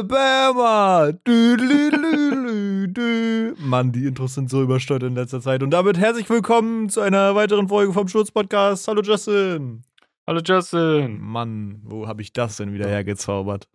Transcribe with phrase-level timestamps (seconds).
[0.00, 1.12] Alabama.
[1.24, 5.62] Du, du, du, du, Mann, die Intros sind so übersteuert in letzter Zeit.
[5.62, 8.88] Und damit herzlich willkommen zu einer weiteren Folge vom Schutz Podcast.
[8.88, 9.82] Hallo Justin.
[10.26, 11.20] Hallo Justin.
[11.20, 13.68] Mann, wo habe ich das denn wieder hergezaubert?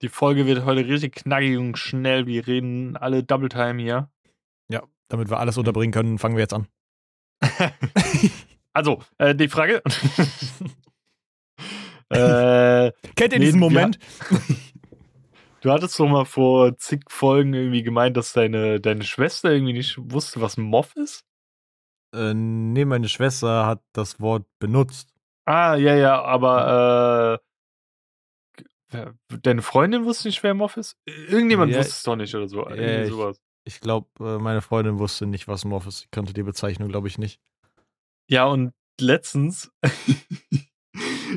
[0.00, 2.26] Die Folge wird heute richtig knackig und schnell.
[2.26, 4.08] Wir reden alle Double Time hier.
[4.68, 6.68] Ja, damit wir alles unterbringen können, fangen wir jetzt an.
[8.72, 9.82] also, äh, die Frage.
[12.10, 13.98] äh, Kennt ihr diesen Moment?
[15.60, 19.96] Du hattest doch mal vor zig Folgen irgendwie gemeint, dass deine, deine Schwester irgendwie nicht
[19.98, 21.24] wusste, was ein Moff ist?
[22.14, 25.14] Äh, nee, meine Schwester hat das Wort benutzt.
[25.44, 27.40] Ah, ja, ja, aber
[28.90, 29.06] äh,
[29.42, 30.96] deine Freundin wusste nicht, wer Moff ist?
[31.06, 32.68] Irgendjemand ja, wusste es doch nicht oder so.
[32.68, 33.40] Ja, sowas.
[33.64, 36.04] Ich, ich glaube, äh, meine Freundin wusste nicht, was Moff ist.
[36.04, 37.40] Ich kannte die Bezeichnung, glaube ich, nicht.
[38.28, 39.70] Ja, und letztens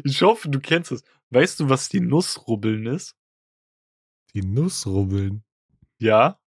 [0.04, 1.04] Ich hoffe, du kennst es.
[1.30, 3.16] Weißt du, was die Nussrubbeln ist?
[4.34, 5.44] Die Nussrubbeln?
[6.00, 6.40] Ja.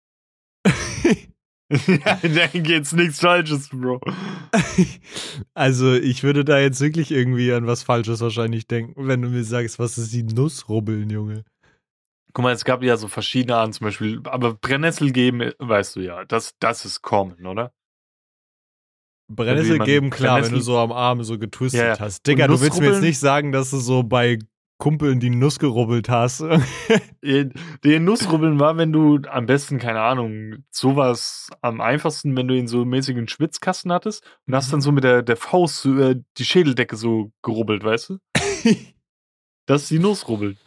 [1.70, 4.00] ja, dann geht's nichts Falsches, Bro.
[5.54, 9.44] Also, ich würde da jetzt wirklich irgendwie an was Falsches wahrscheinlich denken, wenn du mir
[9.44, 11.44] sagst, was ist die Nussrubbeln, Junge?
[12.32, 16.00] Guck mal, es gab ja so verschiedene Arten, zum Beispiel, aber Brennnessel geben, weißt du
[16.00, 17.72] ja, das, das ist common, oder?
[19.28, 21.98] Brennnessel geben, klar, wenn du so am Arm so getwistet ja, ja.
[21.98, 22.26] hast.
[22.26, 24.38] Digga, du willst mir jetzt nicht sagen, dass du so bei
[24.84, 26.44] Kumpeln die Nuss gerubbelt hast.
[27.22, 32.66] Die Nussrubbeln war, wenn du am besten, keine Ahnung, sowas am einfachsten, wenn du in
[32.66, 36.44] so mäßigen Schwitzkasten hattest und hast dann so mit der, der Faust so, äh, die
[36.44, 38.18] Schädeldecke so gerubbelt, weißt du?
[39.66, 40.58] das ist die Nussrubbeln.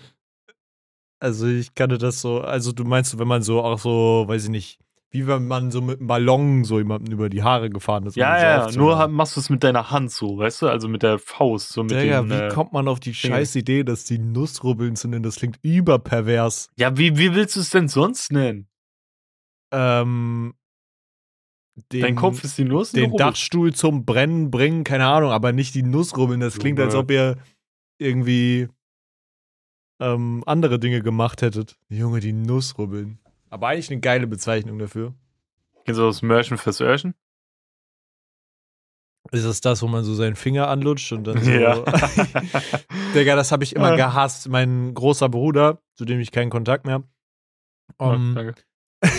[1.20, 4.50] Also ich kannte das so, also du meinst, wenn man so auch so, weiß ich
[4.50, 8.18] nicht, wie wenn man so mit einem Ballon so jemanden über die Haare gefahren ist.
[8.18, 10.68] Ja, ja, so nur machst du es mit deiner Hand so, weißt du?
[10.68, 11.70] Also mit der Faust.
[11.70, 14.96] So mit ja, den, wie äh, kommt man auf die scheiß Idee, dass die Nussrubbeln
[14.96, 15.24] zu nennen?
[15.24, 16.70] Das klingt überpervers.
[16.78, 18.68] Ja, wie, wie willst du es denn sonst nennen?
[19.72, 20.54] Ähm.
[21.92, 22.92] Den, Dein Kopf ist die Nuss?
[22.92, 26.40] Den Dachstuhl zum Brennen bringen, keine Ahnung, aber nicht die Nussrubbeln.
[26.40, 27.38] Das klingt, als ob ihr
[28.00, 28.68] irgendwie
[30.00, 31.78] ähm, andere Dinge gemacht hättet.
[31.88, 33.20] Junge, die Nussrubbeln.
[33.50, 35.14] Aber eigentlich eine geile Bezeichnung dafür.
[35.86, 37.14] Kennst du das Mörchen fürs Öhrchen?
[39.32, 41.52] Ist das das, wo man so seinen Finger anlutscht und dann so.
[41.58, 41.84] Ja.
[43.14, 44.48] Digga, das habe ich immer gehasst.
[44.50, 47.04] Mein großer Bruder, zu dem ich keinen Kontakt mehr
[47.98, 48.52] um, oh,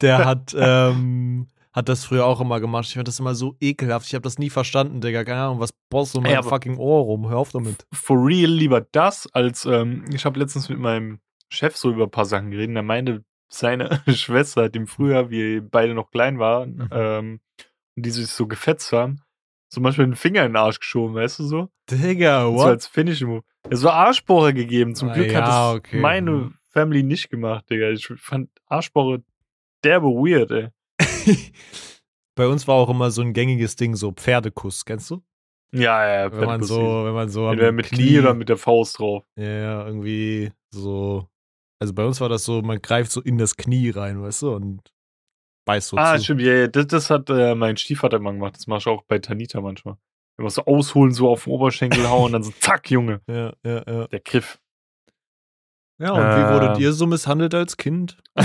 [0.00, 2.86] der hat, ähm, hat das früher auch immer gemacht.
[2.88, 4.06] Ich fand das immer so ekelhaft.
[4.06, 5.24] Ich habe das nie verstanden, Digga.
[5.24, 7.28] Keine Ahnung, was bohrst du in meinem fucking Ohr rum?
[7.28, 7.86] Hör auf damit.
[7.92, 12.10] For real lieber das, als ähm, ich habe letztens mit meinem Chef so über ein
[12.10, 12.74] paar Sachen geredet.
[12.74, 16.88] Der meinte, seine Schwester hat ihm früher, wie beide noch klein waren, mhm.
[16.90, 17.40] ähm,
[17.96, 19.20] und die sich so gefetzt haben,
[19.68, 21.68] zum Beispiel den Finger in den Arsch geschoben, weißt du so?
[21.90, 22.60] Digga, what?
[22.60, 23.42] So als Finish-Move.
[23.70, 24.94] Es war Arschbohre gegeben.
[24.94, 26.00] Zum ah, Glück ja, hat das okay.
[26.00, 26.54] meine mhm.
[26.68, 27.90] Family nicht gemacht, Digga.
[27.90, 29.22] Ich fand Arschbohre
[29.84, 30.68] derbe weird, ey.
[32.34, 35.22] Bei uns war auch immer so ein gängiges Ding, so Pferdekuss, kennst du?
[35.74, 38.98] Ja, ja, wenn man so, wenn man so Entweder mit Knie oder mit der Faust
[38.98, 39.24] drauf.
[39.36, 41.28] Ja, irgendwie so
[41.82, 44.54] also bei uns war das so, man greift so in das Knie rein, weißt du,
[44.54, 44.94] und
[45.64, 46.22] beißt so Ah, zu.
[46.22, 46.68] stimmt, ja, ja.
[46.68, 48.54] Das, das hat äh, mein Stiefvater immer gemacht.
[48.54, 49.96] Das machst du auch bei Tanita manchmal.
[50.38, 53.20] Immer so ausholen, so auf den Oberschenkel hauen und dann so zack, Junge.
[53.26, 54.06] Ja, ja, ja.
[54.06, 54.60] Der Griff.
[55.98, 56.82] Ja, und äh, wie wurdet ähm.
[56.84, 58.22] ihr so misshandelt als Kind?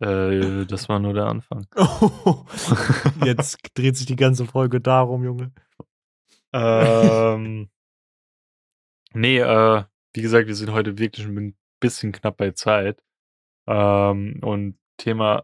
[0.00, 1.66] äh, das war nur der Anfang.
[3.24, 5.50] jetzt dreht sich die ganze Folge darum, Junge.
[6.52, 7.70] Ähm,
[9.14, 13.02] nee, äh, wie gesagt, wir sind heute wirklich ein bisschen knapp bei Zeit.
[13.66, 15.42] Ähm, und Thema,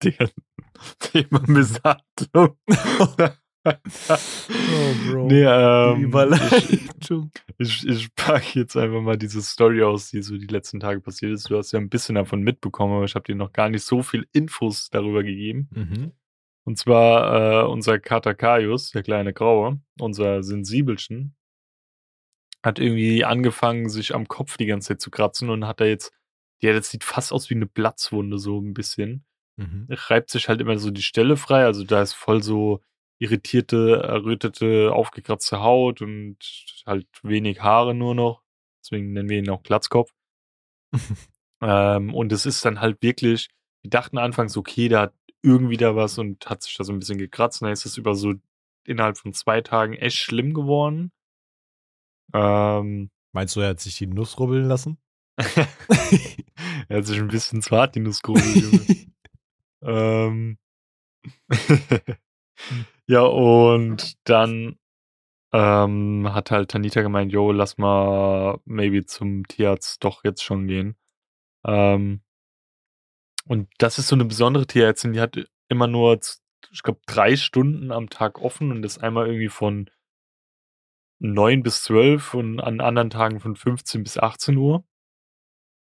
[0.00, 2.56] Thema Misshandlung.
[3.66, 5.26] oh, Bro.
[5.26, 6.12] Nee, ähm,
[6.58, 6.80] ich,
[7.58, 11.32] ich, ich packe jetzt einfach mal diese Story aus, die so die letzten Tage passiert
[11.32, 11.50] ist.
[11.50, 14.02] Du hast ja ein bisschen davon mitbekommen, aber ich habe dir noch gar nicht so
[14.02, 15.68] viel Infos darüber gegeben.
[15.74, 16.12] Mhm.
[16.64, 21.36] Und zwar äh, unser Kater Kaius, der kleine Graue, unser Sensibelchen,
[22.62, 26.12] hat irgendwie angefangen, sich am Kopf die ganze Zeit zu kratzen und hat da jetzt,
[26.60, 29.24] ja, das sieht fast aus wie eine Platzwunde, so ein bisschen.
[29.56, 29.86] Mhm.
[29.90, 32.80] Reibt sich halt immer so die Stelle frei, also da ist voll so
[33.18, 36.36] irritierte, errötete, aufgekratzte Haut und
[36.84, 38.42] halt wenig Haare nur noch.
[38.82, 40.12] Deswegen nennen wir ihn auch Glatzkopf.
[41.62, 43.48] ähm, und es ist dann halt wirklich,
[43.82, 46.98] wir dachten anfangs, okay, da hat irgendwie da was und hat sich da so ein
[46.98, 47.62] bisschen gekratzt.
[47.62, 48.34] Und dann ist es über so
[48.84, 51.10] innerhalb von zwei Tagen echt schlimm geworden.
[52.32, 54.96] Ähm, Meinst du, er hat sich die Nuss rubbeln lassen?
[56.88, 59.10] er hat sich ein bisschen zu hart die Nuss gerubbelt,
[59.82, 60.56] ähm,
[63.06, 64.78] ja, und dann
[65.52, 70.96] ähm, hat halt Tanita gemeint, yo, lass mal maybe zum Tierarzt doch jetzt schon gehen.
[71.66, 72.22] Ähm,
[73.46, 75.36] und das ist so eine besondere Tierärztin, die hat
[75.68, 76.18] immer nur,
[76.72, 79.90] ich glaube, drei Stunden am Tag offen und ist einmal irgendwie von
[81.18, 84.84] 9 bis 12 und an anderen Tagen von 15 bis 18 Uhr.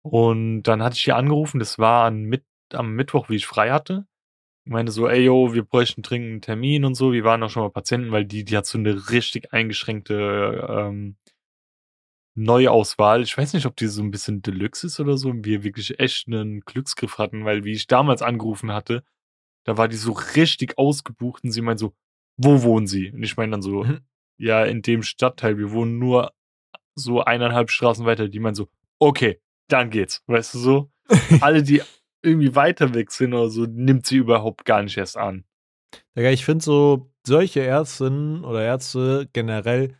[0.02, 3.70] Und dann hatte ich hier angerufen, das war an Mit am Mittwoch, wie ich frei
[3.70, 4.06] hatte.
[4.64, 7.12] Ich meinte so, ey yo, wir bräuchten dringend einen Termin und so.
[7.12, 11.16] Wir waren auch schon mal Patienten, weil die, die hat so eine richtig eingeschränkte ähm,
[12.34, 13.22] Neuauswahl.
[13.22, 15.30] Ich weiß nicht, ob die so ein bisschen Deluxe ist oder so.
[15.30, 19.04] Und wir wirklich echt einen Glücksgriff hatten, weil wie ich damals angerufen hatte,
[19.64, 21.94] da war die so richtig ausgebucht und sie meint so,
[22.36, 23.10] wo wohnen Sie?
[23.10, 24.00] Und ich meine dann so, mhm.
[24.42, 26.32] Ja, in dem Stadtteil, wir wohnen nur
[26.96, 28.28] so eineinhalb Straßen weiter.
[28.28, 28.68] Die meint so,
[28.98, 30.20] okay, dann geht's.
[30.26, 30.90] Weißt du so?
[31.40, 31.80] Alle, die
[32.22, 35.44] irgendwie weiter weg sind oder so, nimmt sie überhaupt gar nicht erst an.
[36.16, 39.96] Ja, ich finde so solche Ärztinnen oder Ärzte generell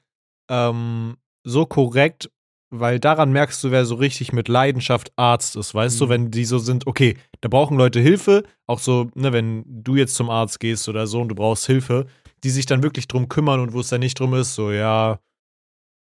[0.50, 2.28] ähm, so korrekt,
[2.70, 6.04] weil daran merkst du, wer so richtig mit Leidenschaft Arzt ist, weißt mhm.
[6.04, 9.94] du, wenn die so sind, okay, da brauchen Leute Hilfe, auch so, ne, wenn du
[9.94, 12.06] jetzt zum Arzt gehst oder so und du brauchst Hilfe,
[12.44, 15.20] die sich dann wirklich drum kümmern und wo es dann nicht drum ist, so, ja,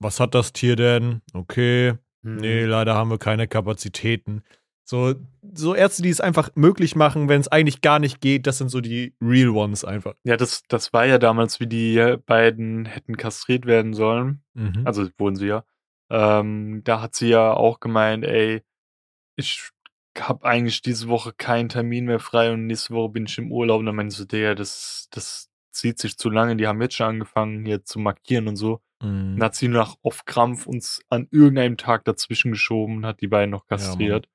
[0.00, 1.22] was hat das Tier denn?
[1.32, 2.36] Okay, mhm.
[2.36, 4.42] nee, leider haben wir keine Kapazitäten.
[4.86, 5.14] So,
[5.54, 8.68] so Ärzte, die es einfach möglich machen, wenn es eigentlich gar nicht geht, das sind
[8.68, 10.14] so die Real Ones einfach.
[10.24, 14.42] Ja, das, das war ja damals, wie die beiden hätten kastriert werden sollen.
[14.52, 14.82] Mhm.
[14.84, 15.64] Also wurden sie ja.
[16.10, 18.62] Ähm, da hat sie ja auch gemeint, ey,
[19.36, 19.70] ich
[20.18, 23.80] habe eigentlich diese Woche keinen Termin mehr frei und nächste Woche bin ich im Urlaub.
[23.80, 26.56] Und dann meinte sie, der, das, das zieht sich zu lange.
[26.56, 28.80] Die haben jetzt schon angefangen, hier zu markieren und so.
[29.02, 29.36] Mhm.
[29.36, 33.28] Dann hat sie nach auf Krampf uns an irgendeinem Tag dazwischen geschoben und hat die
[33.28, 34.26] beiden noch kastriert.
[34.26, 34.30] Ja,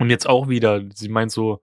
[0.00, 1.60] und jetzt auch wieder, sie meint so,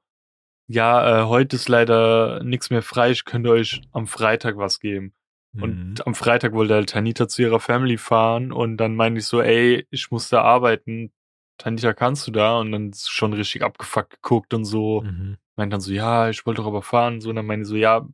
[0.68, 5.14] ja, äh, heute ist leider nichts mehr frei, ich könnte euch am Freitag was geben.
[5.54, 5.64] Mhm.
[5.64, 9.42] Und am Freitag wollte halt Tanita zu ihrer Family fahren und dann meinte ich so,
[9.42, 11.12] ey, ich muss da arbeiten.
[11.58, 12.60] Tanita, kannst du da?
[12.60, 15.02] Und dann ist schon richtig abgefuckt geguckt und so.
[15.02, 15.38] Mhm.
[15.56, 17.22] Meint dann so, ja, ich wollte doch aber fahren.
[17.22, 18.06] So, und dann meinte ich so, ja,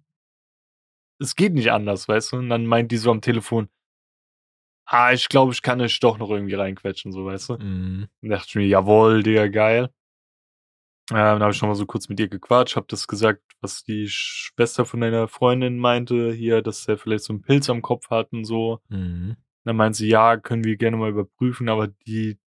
[1.21, 2.37] es geht nicht anders, weißt du?
[2.37, 3.69] Und dann meint die so am Telefon,
[4.85, 7.57] ah, ich glaube, ich kann euch doch noch irgendwie reinquetschen, so, weißt du?
[7.57, 8.07] Mhm.
[8.21, 9.89] Und dachte ich mir, jawohl, Digga, geil.
[11.11, 13.83] Ähm, da habe ich schon mal so kurz mit ihr gequatscht, habe das gesagt, was
[13.83, 18.09] die Schwester von deiner Freundin meinte, hier, dass er vielleicht so einen Pilz am Kopf
[18.09, 18.79] hat und so.
[18.89, 19.35] Mhm.
[19.63, 22.39] Dann meint sie, ja, können wir gerne mal überprüfen, aber die,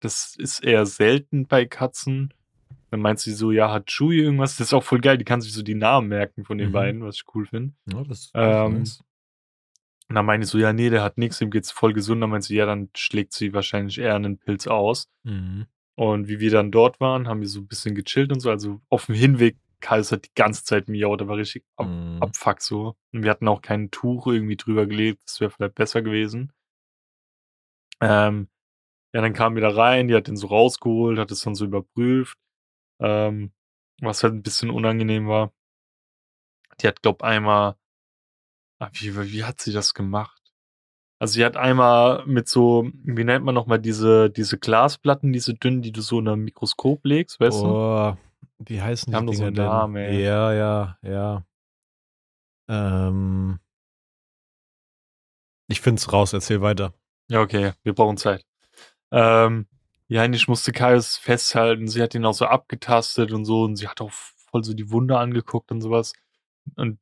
[0.00, 2.32] das ist eher selten bei Katzen.
[2.90, 4.56] Dann meint sie so, ja, hat Chewie irgendwas?
[4.56, 6.72] Das ist auch voll geil, die kann sich so die Namen merken von den mhm.
[6.72, 7.74] beiden, was ich cool finde.
[7.92, 9.02] Ja, das ähm, nice.
[10.08, 12.22] Und dann meinte ich so, ja, nee, der hat nichts, ihm geht's voll gesund.
[12.22, 15.08] Dann meint sie, ja, dann schlägt sie wahrscheinlich eher einen Pilz aus.
[15.24, 15.66] Mhm.
[15.96, 18.50] Und wie wir dann dort waren, haben wir so ein bisschen gechillt und so.
[18.50, 22.22] Also auf dem Hinweg, Kaius hat die ganze Zeit miaut, da war richtig ab, mm.
[22.22, 22.96] abfuck so.
[23.12, 26.52] Und wir hatten auch kein Tuch irgendwie drüber gelegt, das wäre vielleicht besser gewesen.
[28.00, 28.48] Ähm,
[29.14, 31.64] ja, dann kam wir da rein, die hat den so rausgeholt, hat es dann so
[31.64, 32.36] überprüft,
[33.00, 33.52] ähm,
[34.00, 35.52] was halt ein bisschen unangenehm war.
[36.80, 37.76] Die hat, glaub, einmal,
[38.78, 40.42] ah, wie, wie hat sie das gemacht?
[41.18, 45.80] Also sie hat einmal mit so, wie nennt man nochmal diese, diese Glasplatten, diese dünnen,
[45.80, 48.18] die du so in ein Mikroskop legst, weißt oh, du?
[48.58, 50.22] Wie heißen die, die Dinger so einen Namen, ey.
[50.22, 51.46] Ja, ja, ja.
[52.68, 53.60] Ähm,
[55.68, 56.92] ich find's raus, erzähl weiter.
[57.28, 58.44] Ja, okay, wir brauchen Zeit.
[59.10, 59.66] Ähm,
[60.08, 63.88] ja, ich musste Kaius festhalten, sie hat ihn auch so abgetastet und so und sie
[63.88, 66.12] hat auch voll so die Wunde angeguckt und sowas.
[66.76, 66.98] Und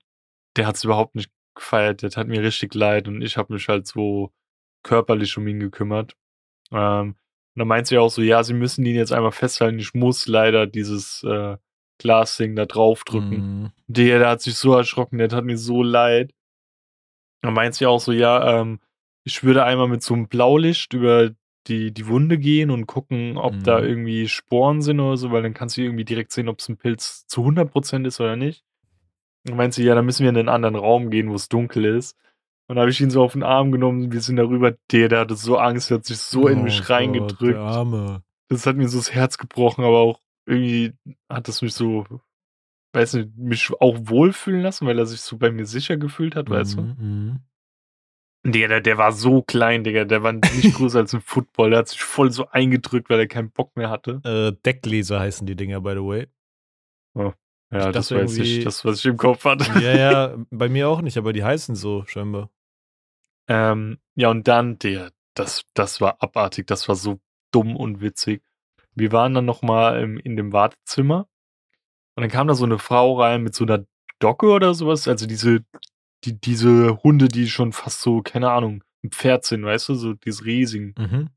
[0.56, 2.02] der hat's überhaupt nicht gefeiert.
[2.02, 4.32] Der tat mir richtig leid und ich habe mich halt so
[4.82, 6.16] körperlich um ihn gekümmert.
[6.73, 7.16] Ähm,
[7.54, 9.78] und dann meint sie auch so, ja, sie müssen ihn jetzt einmal festhalten.
[9.78, 11.56] Ich muss leider dieses äh,
[11.99, 13.62] Glasding da draufdrücken.
[13.62, 13.73] Mhm.
[13.87, 16.32] Der, der hat sich so erschrocken, der tat mir so leid.
[17.42, 18.80] Dann meint sie auch so, ja, ähm,
[19.25, 21.30] ich würde einmal mit so einem Blaulicht über
[21.66, 23.62] die, die Wunde gehen und gucken, ob mhm.
[23.64, 26.68] da irgendwie Sporen sind oder so, weil dann kannst du irgendwie direkt sehen, ob es
[26.68, 28.64] ein Pilz zu 100% ist oder nicht.
[29.49, 31.85] Und meinte sie, ja, dann müssen wir in einen anderen Raum gehen, wo es dunkel
[31.85, 32.16] ist.
[32.66, 35.21] Und dann habe ich ihn so auf den Arm genommen, wir sind darüber, der, der
[35.21, 37.59] hatte so Angst, der hat sich so oh in mich Gott, reingedrückt.
[37.59, 38.23] Arme.
[38.49, 40.92] Das hat mir so das Herz gebrochen, aber auch irgendwie
[41.28, 42.06] hat das mich so,
[42.92, 46.49] weiß nicht, mich auch wohlfühlen lassen, weil er sich so bei mir sicher gefühlt hat,
[46.49, 46.83] mhm, weißt du?
[46.83, 47.40] Mhm.
[48.46, 50.42] Digga, der, der war so klein, Digga, der war nicht
[50.76, 53.90] größer als ein Football, der hat sich voll so eingedrückt, weil er keinen Bock mehr
[53.90, 54.20] hatte.
[54.24, 56.26] Äh, Deckleser heißen die Dinger, by the way.
[57.14, 57.32] Oh.
[57.72, 59.64] Ja, das weiß ich, das, was ich im Kopf hatte.
[59.80, 62.50] Ja, ja, bei mir auch nicht, aber die heißen so scheinbar.
[63.48, 67.20] Ähm, ja, und dann, der, das, das war abartig, das war so
[67.50, 68.42] dumm und witzig.
[68.94, 71.26] Wir waren dann nochmal in dem Wartezimmer
[72.14, 73.84] und dann kam da so eine Frau rein mit so einer
[74.20, 75.64] Docke oder sowas, also diese,
[76.25, 80.14] die, diese Hunde, die schon fast so, keine Ahnung, ein Pferd sind, weißt du, so
[80.14, 80.95] diese riesigen.
[80.99, 81.28] Mhm.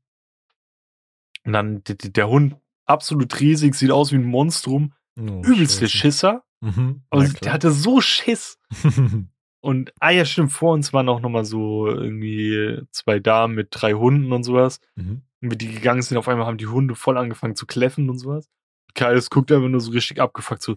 [1.44, 5.88] Und dann der, der Hund absolut riesig, sieht aus wie ein Monstrum, Oh, übelst der.
[5.88, 6.44] Schisser.
[6.60, 7.02] Mhm.
[7.10, 7.54] Aber Ja, der klar.
[7.54, 8.58] hatte so Schiss.
[9.60, 13.94] Und, ah ja, stimmt, vor uns waren auch nochmal so irgendwie zwei Damen mit drei
[13.94, 14.80] Hunden und sowas.
[14.94, 15.22] mhm.
[15.40, 18.18] Und wie die gegangen sind, auf einmal haben die Hunde voll angefangen zu kläffen und
[18.18, 18.48] sowas.
[18.94, 20.76] Kaius guckt einfach nur so richtig abgefuckt, so,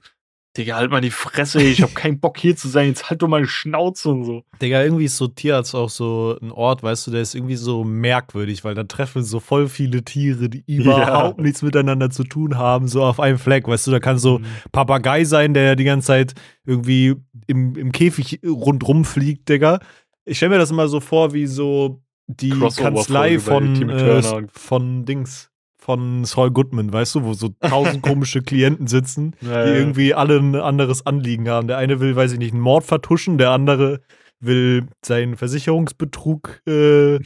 [0.58, 3.28] Digga, halt mal die Fresse, ich hab keinen Bock hier zu sein, jetzt halt doch
[3.28, 4.44] mal die Schnauze und so.
[4.62, 7.84] Digga, irgendwie ist so Tierarzt auch so ein Ort, weißt du, der ist irgendwie so
[7.84, 12.88] merkwürdig, weil da treffen so voll viele Tiere, die überhaupt nichts miteinander zu tun haben,
[12.88, 14.46] so auf einem Fleck, weißt du, da kann so Mhm.
[14.72, 16.34] Papagei sein, der die ganze Zeit
[16.66, 17.16] irgendwie
[17.48, 19.80] im, im Käfig rundrum fliegt, Digga.
[20.26, 24.22] Ich stelle mir das immer so vor, wie so die Kanzlei von, äh,
[24.54, 25.51] von Dings,
[25.84, 29.76] von Saul Goodman, weißt du, wo so tausend komische Klienten sitzen, Ja, die ja.
[29.78, 31.68] irgendwie alle ein anderes Anliegen haben.
[31.68, 34.02] Der eine will, weiß ich nicht, einen Mord vertuschen, der andere
[34.40, 37.20] will seinen Versicherungsbetrug äh,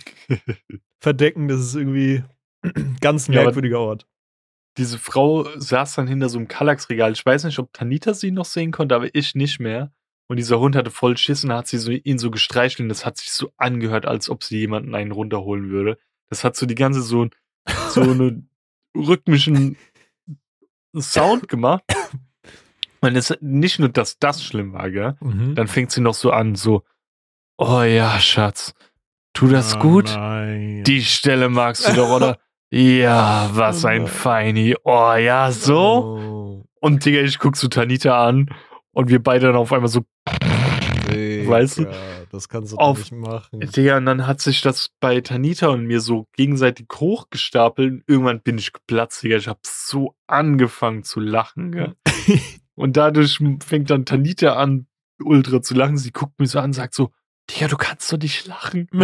[1.02, 1.48] verdecken.
[1.48, 2.24] Das ist irgendwie
[3.02, 4.08] ganz ein Ja, aber- merkwürdiger Ort.
[4.78, 7.14] Diese Frau saß dann hinter so einem Kallax-Regal.
[7.14, 9.94] Ich weiß nicht, ob Tanita sie noch sehen konnte, aber ich nicht mehr.
[10.28, 13.06] Und dieser Hund hatte voll Schiss und hat sie so, ihn so gestreichelt und das
[13.06, 15.98] hat sich so angehört, als ob sie jemanden einen runterholen würde.
[16.30, 17.28] Das hat so die ganze so,
[17.90, 18.50] so einen
[18.96, 19.78] rhythmischen
[20.98, 21.84] Sound gemacht.
[23.02, 25.16] Und es nicht nur, dass das schlimm war, gell?
[25.20, 25.56] Mhm.
[25.56, 26.84] Dann fängt sie noch so an, so,
[27.58, 28.74] oh ja, Schatz,
[29.34, 30.06] tu das Ah, gut?
[30.16, 30.84] Nein.
[30.86, 32.38] Die Stelle magst du doch, oder?
[32.72, 34.08] Ja, was Oh ein.
[34.08, 34.76] Feini.
[34.84, 35.78] Oh ja, so?
[35.78, 38.50] Oh, Und Digga, ich guck so Tanita an
[38.92, 40.02] und wir beide dann auf einmal so,
[41.10, 41.86] Digga, Weißt du?
[42.32, 43.60] Das kannst du Auf- nicht machen.
[43.60, 48.04] Digga, und dann hat sich das bei Tanita und mir so gegenseitig hochgestapelt.
[48.08, 49.38] Irgendwann bin ich geplatzt, Digga.
[49.38, 51.96] Ich hab so angefangen zu lachen, gell?
[52.78, 54.88] Und dadurch fängt dann Tanita an,
[55.24, 55.98] ultra zu lachen.
[55.98, 57.12] Sie guckt mich so an und sagt so,
[57.50, 58.90] Digga, du kannst doch nicht lachen.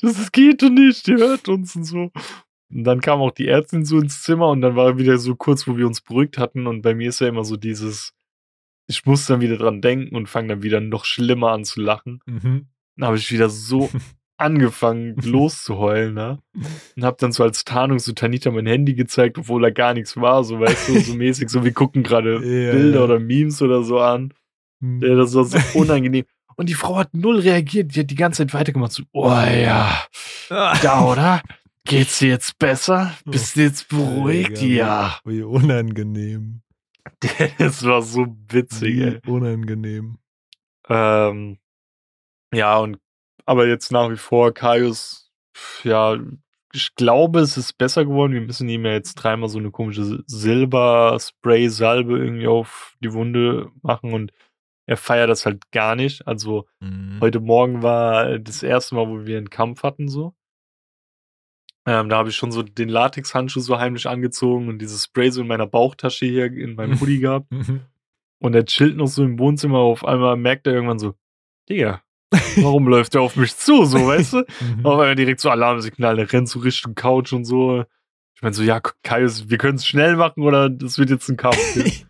[0.00, 2.10] Das geht doch nicht, ihr hört uns und so.
[2.72, 5.68] Und dann kam auch die Ärztin so ins Zimmer und dann war wieder so kurz,
[5.68, 6.66] wo wir uns beruhigt hatten.
[6.66, 8.12] Und bei mir ist ja immer so dieses,
[8.86, 12.20] ich muss dann wieder dran denken und fange dann wieder noch schlimmer an zu lachen.
[12.26, 12.66] Mhm.
[12.96, 13.90] Dann habe ich wieder so
[14.36, 16.38] angefangen loszuheulen, ne?
[16.96, 20.16] Und habe dann so als Tarnung so Tanita mein Handy gezeigt, obwohl da gar nichts
[20.16, 23.82] war, so weißt du, so mäßig, so wir gucken gerade Ja, Bilder oder Memes oder
[23.82, 24.34] so an.
[24.80, 25.02] Mhm.
[25.02, 26.24] Ja, das war so unangenehm.
[26.56, 30.04] Und die Frau hat null reagiert, die hat die ganze Zeit weitergemacht, so, oh ja,
[30.48, 31.42] da, oder?
[31.84, 33.14] Geht's dir jetzt besser?
[33.24, 34.62] Bist du jetzt beruhigt?
[34.62, 35.18] Ja.
[35.24, 36.62] Wie unangenehm.
[37.58, 39.20] Das war so witzig, ey.
[39.22, 40.18] Wie unangenehm.
[40.88, 41.58] Ähm,
[42.54, 42.98] ja, und
[43.46, 45.30] aber jetzt nach wie vor, Kaius,
[45.84, 46.18] ja,
[46.74, 48.32] ich glaube, es ist besser geworden.
[48.32, 54.12] Wir müssen ihm ja jetzt dreimal so eine komische Silber-Spray-Salbe irgendwie auf die Wunde machen
[54.14, 54.32] und
[54.86, 56.26] er feiert das halt gar nicht.
[56.26, 57.18] Also Mhm.
[57.20, 60.34] heute Morgen war das erste Mal, wo wir einen Kampf hatten, so.
[61.86, 65.40] Ähm, da habe ich schon so den Latex-Handschuh so heimlich angezogen und dieses Spray so
[65.40, 67.50] in meiner Bauchtasche hier in meinem Hoodie gehabt.
[67.50, 67.80] Mhm.
[68.38, 69.78] Und er chillt noch so im Wohnzimmer.
[69.78, 71.14] Auf einmal merkt er irgendwann so,
[71.68, 72.02] Digga,
[72.56, 74.36] warum läuft er auf mich zu, so, weißt du?
[74.38, 74.86] Mhm.
[74.86, 77.84] Auf einmal direkt so Alarmsignal, er rennt so Richtung Couch und so.
[78.34, 81.36] Ich meine so, ja, Kaius, wir können es schnell machen oder das wird jetzt ein
[81.36, 81.58] Kampf.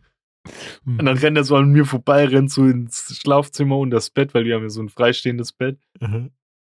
[0.85, 0.99] Mhm.
[0.99, 4.35] und dann rennt er so an mir vorbei, rennt so ins Schlafzimmer und das Bett,
[4.35, 5.79] weil wir haben ja so ein freistehendes Bett.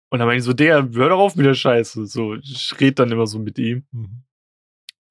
[0.09, 0.13] Mhm.
[0.13, 2.05] Und dann meine ich so, Digga, hör doch auf mit der Scheiße.
[2.05, 3.85] So, ich red dann immer so mit ihm.
[3.91, 4.23] Mhm.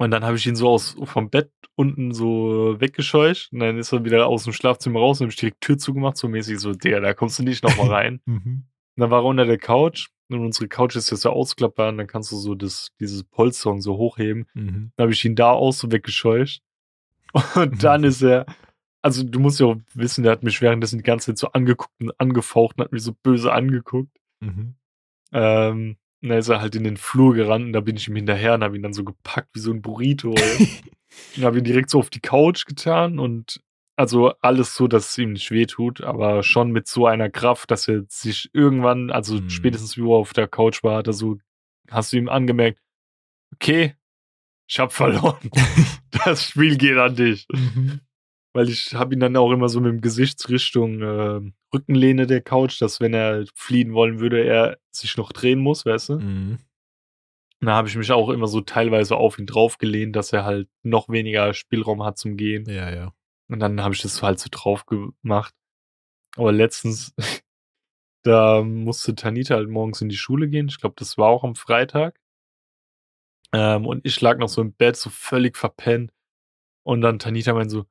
[0.00, 3.52] Und dann habe ich ihn so aus vom Bett unten so weggescheucht.
[3.52, 6.16] Und dann ist er wieder aus dem Schlafzimmer raus und habe ich direkt Tür zugemacht,
[6.16, 8.20] so mäßig so, der, da kommst du nicht nochmal rein.
[8.26, 8.64] Mhm.
[8.96, 10.08] und dann war er unter der Couch.
[10.30, 13.80] Und unsere Couch ist jetzt so ausklappbar und dann kannst du so das, dieses Polster
[13.80, 14.46] so hochheben.
[14.54, 14.92] Mhm.
[14.96, 16.62] Dann habe ich ihn da auch so weggescheucht.
[17.54, 18.46] Und dann ist er,
[19.02, 21.92] also du musst ja auch wissen, der hat mich währenddessen die ganze Zeit so angeguckt
[22.00, 24.16] und angefaucht und hat mich so böse angeguckt.
[24.40, 24.76] Mhm.
[25.32, 28.16] Ähm, und dann ist er halt in den Flur gerannt und da bin ich ihm
[28.16, 30.30] hinterher und habe ihn dann so gepackt wie so ein Burrito.
[31.36, 33.60] und habe ihn direkt so auf die Couch getan und
[33.96, 37.88] also alles so, dass es ihm nicht wehtut, aber schon mit so einer Kraft, dass
[37.88, 39.50] er sich irgendwann, also Mhm.
[39.50, 41.38] spätestens wie er auf der Couch war, hat er so,
[41.90, 42.80] hast du ihm angemerkt,
[43.54, 43.94] okay,
[44.68, 45.50] ich hab verloren.
[46.24, 47.46] das Spiel geht an dich.
[47.52, 48.00] Mhm.
[48.58, 51.40] Weil ich habe ihn dann auch immer so mit dem Gesicht Richtung äh,
[51.72, 56.08] Rückenlehne der Couch, dass wenn er fliehen wollen würde, er sich noch drehen muss, weißt
[56.08, 56.18] du?
[56.18, 56.58] Mhm.
[57.60, 60.68] Und da habe ich mich auch immer so teilweise auf ihn draufgelehnt, dass er halt
[60.82, 62.68] noch weniger Spielraum hat zum Gehen.
[62.68, 63.14] Ja, ja.
[63.46, 65.54] Und dann habe ich das halt so drauf gemacht.
[66.34, 67.14] Aber letztens,
[68.24, 70.66] da musste Tanita halt morgens in die Schule gehen.
[70.66, 72.18] Ich glaube, das war auch am Freitag.
[73.52, 76.10] Ähm, und ich lag noch so im Bett, so völlig verpennt.
[76.82, 77.86] Und dann Tanita meint so,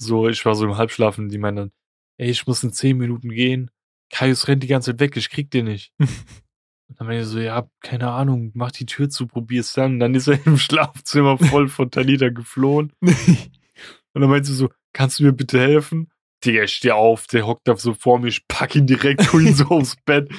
[0.00, 1.72] so, ich war so im Halbschlafen, die meint dann,
[2.16, 3.70] ey, ich muss in zehn Minuten gehen.
[4.10, 5.92] Kaius rennt die ganze Zeit weg, ich krieg den nicht.
[5.98, 9.94] Und dann meinte ich so, ja, keine Ahnung, mach die Tür zu, probier's dann.
[9.94, 12.92] Und dann ist er im Schlafzimmer voll von Talita geflohen.
[13.00, 16.10] Und dann meinte sie so, kannst du mir bitte helfen?
[16.44, 19.54] Digga, steh auf, der hockt da so vor mir, ich pack ihn direkt, hol ihn
[19.54, 20.32] so aufs Bett.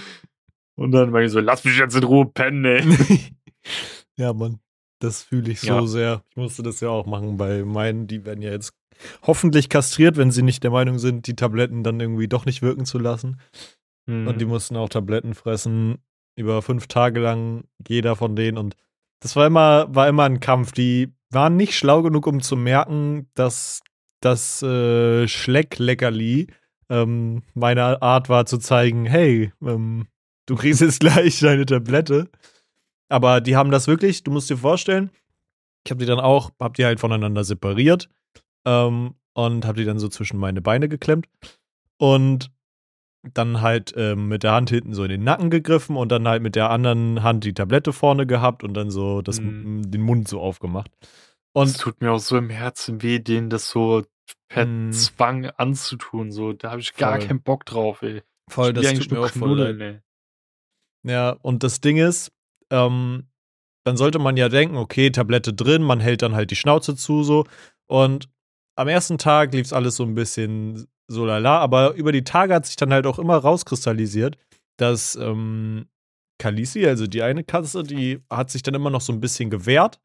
[0.75, 2.83] Und dann meinte ich so, lass mich jetzt in Ruhe pennen, ey.
[4.17, 4.59] ja, Mann,
[4.99, 5.87] das fühle ich so ja.
[5.87, 6.23] sehr.
[6.31, 8.73] Ich musste das ja auch machen bei meinen, die werden ja jetzt
[9.23, 12.85] hoffentlich kastriert, wenn sie nicht der Meinung sind, die Tabletten dann irgendwie doch nicht wirken
[12.85, 13.39] zu lassen.
[14.05, 14.27] Mhm.
[14.27, 15.97] Und die mussten auch Tabletten fressen,
[16.35, 18.57] über fünf Tage lang, jeder von denen.
[18.57, 18.75] Und
[19.19, 20.71] das war immer, war immer ein Kampf.
[20.71, 23.81] Die waren nicht schlau genug, um zu merken, dass
[24.21, 26.47] das äh, Schleckleckerli
[26.89, 30.07] ähm, meine Art war zu zeigen, hey, ähm,
[30.45, 32.29] du kriegst jetzt gleich deine Tablette.
[33.09, 35.11] Aber die haben das wirklich, du musst dir vorstellen,
[35.85, 38.09] ich habe die dann auch, hab die halt voneinander separiert
[38.65, 41.27] ähm, und habe die dann so zwischen meine Beine geklemmt
[41.97, 42.51] und
[43.33, 46.41] dann halt ähm, mit der Hand hinten so in den Nacken gegriffen und dann halt
[46.41, 49.83] mit der anderen Hand die Tablette vorne gehabt und dann so das, mm.
[49.83, 50.91] den Mund so aufgemacht.
[51.53, 54.03] Und es tut mir auch so im Herzen weh, denen das so
[54.47, 54.91] per mm.
[54.91, 56.31] Zwang anzutun.
[56.31, 57.27] So, da habe ich gar voll.
[57.27, 58.23] keinen Bock drauf, ey.
[58.49, 60.01] Voll, das tut mir auch voll leid.
[61.03, 62.31] Ja, und das Ding ist,
[62.71, 63.27] ähm,
[63.83, 67.23] dann sollte man ja denken, okay, Tablette drin, man hält dann halt die Schnauze zu
[67.23, 67.45] so.
[67.87, 68.29] Und
[68.75, 72.53] am ersten Tag lief es alles so ein bisschen so lala, aber über die Tage
[72.53, 74.37] hat sich dann halt auch immer rauskristallisiert,
[74.77, 75.87] dass ähm,
[76.39, 79.99] Kalisi, also die eine Katze, die hat sich dann immer noch so ein bisschen gewehrt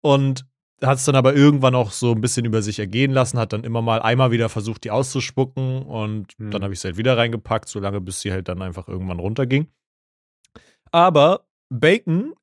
[0.00, 0.46] und
[0.82, 3.62] hat es dann aber irgendwann auch so ein bisschen über sich ergehen lassen, hat dann
[3.62, 6.50] immer mal einmal wieder versucht, die auszuspucken und mhm.
[6.50, 9.68] dann habe ich sie halt wieder reingepackt, solange bis sie halt dann einfach irgendwann runterging.
[10.90, 12.34] Aber Bacon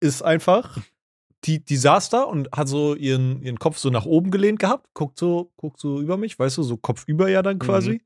[0.00, 0.78] ist einfach
[1.46, 4.92] die, die saß da und hat so ihren, ihren Kopf so nach oben gelehnt gehabt,
[4.94, 7.92] guckt so, guckt so über mich, weißt du, so Kopf über ja dann quasi.
[7.92, 8.00] Mhm.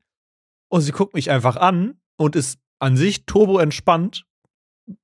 [0.69, 4.25] Und sie guckt mich einfach an und ist an sich turbo entspannt,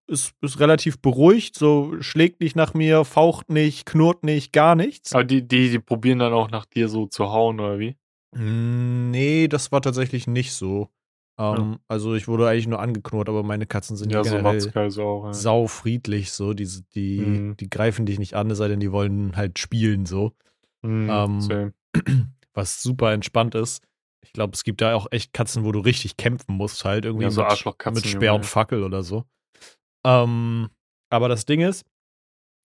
[0.07, 5.13] ist, ist relativ beruhigt, so schlägt nicht nach mir, faucht nicht, knurrt nicht, gar nichts.
[5.13, 7.97] Aber die, die, die probieren dann auch nach dir so zu hauen, oder wie?
[8.31, 10.89] Nee, das war tatsächlich nicht so.
[11.39, 11.80] Ähm, ja.
[11.88, 15.34] Also ich wurde eigentlich nur angeknurrt, aber meine Katzen sind ja, generell so auch, ja.
[15.34, 16.54] sau friedlich so.
[16.54, 17.58] Die, die, mhm.
[17.58, 20.34] die greifen dich nicht an, es sei denn, die wollen halt spielen so.
[20.82, 21.73] Mhm, ähm,
[22.54, 23.84] was super entspannt ist.
[24.21, 27.26] Ich glaube, es gibt da auch echt Katzen, wo du richtig kämpfen musst, halt irgendwie
[27.26, 29.26] ja, so mit, mit Speer und Fackel oder so.
[30.06, 30.69] Ähm,
[31.10, 31.86] aber das Ding ist,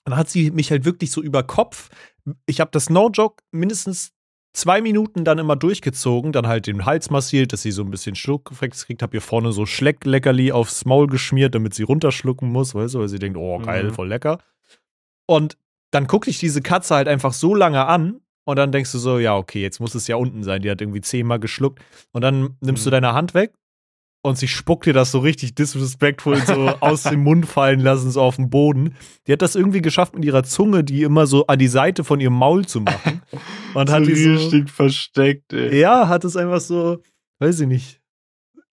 [0.06, 1.90] dann hat sie mich halt wirklich so über Kopf.
[2.46, 4.14] Ich habe das No-Joke mindestens
[4.54, 8.16] zwei Minuten dann immer durchgezogen, dann halt den Hals massiert, dass sie so ein bisschen
[8.16, 12.96] Schluckreflex kriegt, hab ihr vorne so Schleckleckerli aufs Maul geschmiert, damit sie runterschlucken muss, weißt
[12.96, 13.94] du, weil sie denkt, oh geil, mhm.
[13.94, 14.40] voll lecker.
[15.26, 15.58] Und
[15.92, 19.20] dann guckt dich diese Katze halt einfach so lange an und dann denkst du so,
[19.20, 20.62] ja, okay, jetzt muss es ja unten sein.
[20.62, 21.80] Die hat irgendwie zehnmal geschluckt.
[22.12, 22.86] Und dann nimmst mhm.
[22.86, 23.54] du deine Hand weg
[24.24, 28.22] und sie spuckt dir das so richtig disrespectful so aus dem Mund fallen lassen, so
[28.22, 28.96] auf den Boden.
[29.26, 32.20] Die hat das irgendwie geschafft, mit ihrer Zunge die immer so an die Seite von
[32.20, 33.22] ihrem Maul zu machen.
[33.74, 35.80] Und so hat die so, richtig versteckt, ey.
[35.80, 37.02] Ja, hat es einfach so,
[37.40, 38.02] weiß ich nicht.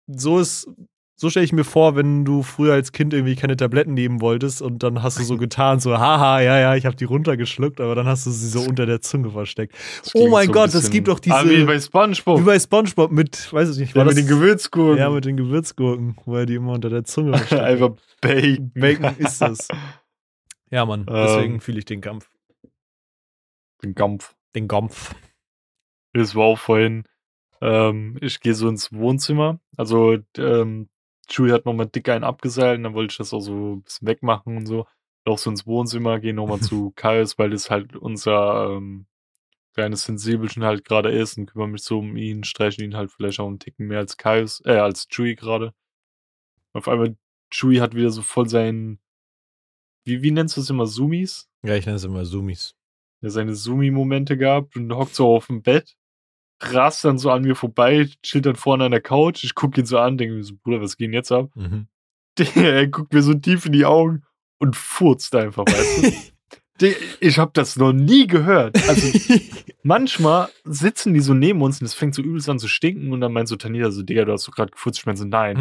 [0.07, 0.69] So ist
[1.19, 4.61] so stelle ich mir vor, wenn du früher als Kind irgendwie keine Tabletten nehmen wolltest
[4.61, 7.95] und dann hast du so getan, so, haha, ja, ja, ich habe die runtergeschluckt, aber
[7.95, 9.75] dann hast du sie so unter der Zunge versteckt.
[10.13, 11.37] Oh mein so Gott, es gibt doch diese.
[11.37, 12.41] Ah, wie bei Spongebob.
[12.41, 14.99] Wie bei Spongebob mit, weiß ich nicht, war ja, mit den Gewürzgurken.
[14.99, 17.63] Ja, mit den Gewürzgurken, weil die immer unter der Zunge versteckt.
[17.63, 18.73] Einfach Bacon.
[18.75, 19.69] Bacon ist das.
[20.69, 22.29] Ja, Mann, deswegen ähm, fühle ich den Kampf.
[23.85, 24.35] Den Kampf.
[24.57, 25.15] Den Kampf.
[26.13, 27.05] Das war auch vorhin.
[27.61, 29.61] Ähm, ich gehe so ins Wohnzimmer.
[29.77, 30.89] Also ähm,
[31.29, 34.09] Chewie hat nochmal dick einen abgeseilt und dann wollte ich das auch so ein bisschen
[34.09, 34.87] wegmachen und so.
[35.25, 39.07] Auch so ins Wohnzimmer, gehen nochmal zu Kaius, weil das halt unser ähm,
[39.75, 43.41] kleines Sensibelchen halt gerade ist und kümmere mich so um ihn, streiche ihn halt vielleicht
[43.41, 45.75] auch einen Ticken mehr als Kaius, äh, als Chewie gerade.
[46.73, 47.17] Auf einmal,
[47.51, 49.01] Chewie hat wieder so voll seinen,
[50.05, 51.49] wie, wie nennst du es immer, Zoomies?
[51.65, 52.75] Ja, ich nenne es immer Zoomies.
[53.21, 55.97] Ja, seine Zoomie-Momente gehabt und hockt so auf dem Bett
[56.61, 59.45] rast dann so an mir vorbei, chillt dann vorne an der Couch.
[59.45, 61.51] Ich gucke ihn so an, denke mir so, Bruder, was geht denn jetzt ab?
[61.55, 61.89] Mhm.
[62.39, 64.23] Der, er guckt mir so tief in die Augen
[64.59, 66.13] und furzt einfach, weißt du?
[67.21, 68.77] Ich habe das noch nie gehört.
[68.87, 69.19] Also
[69.83, 73.23] manchmal sitzen die so neben uns und es fängt so übelst an zu stinken und
[73.23, 74.99] dann meint so Tanita so, Digga, du hast so gerade gefurzt.
[74.99, 75.57] Ich meine so, nein.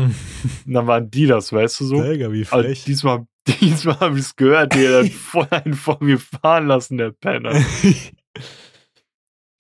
[0.66, 2.04] und dann waren die das, weißt du so.
[2.04, 2.84] Digga, wie frech.
[2.84, 7.12] Diesmal, diesmal habe ich es gehört, der hat voll einen vor mir fahren lassen, der
[7.12, 7.64] Penner.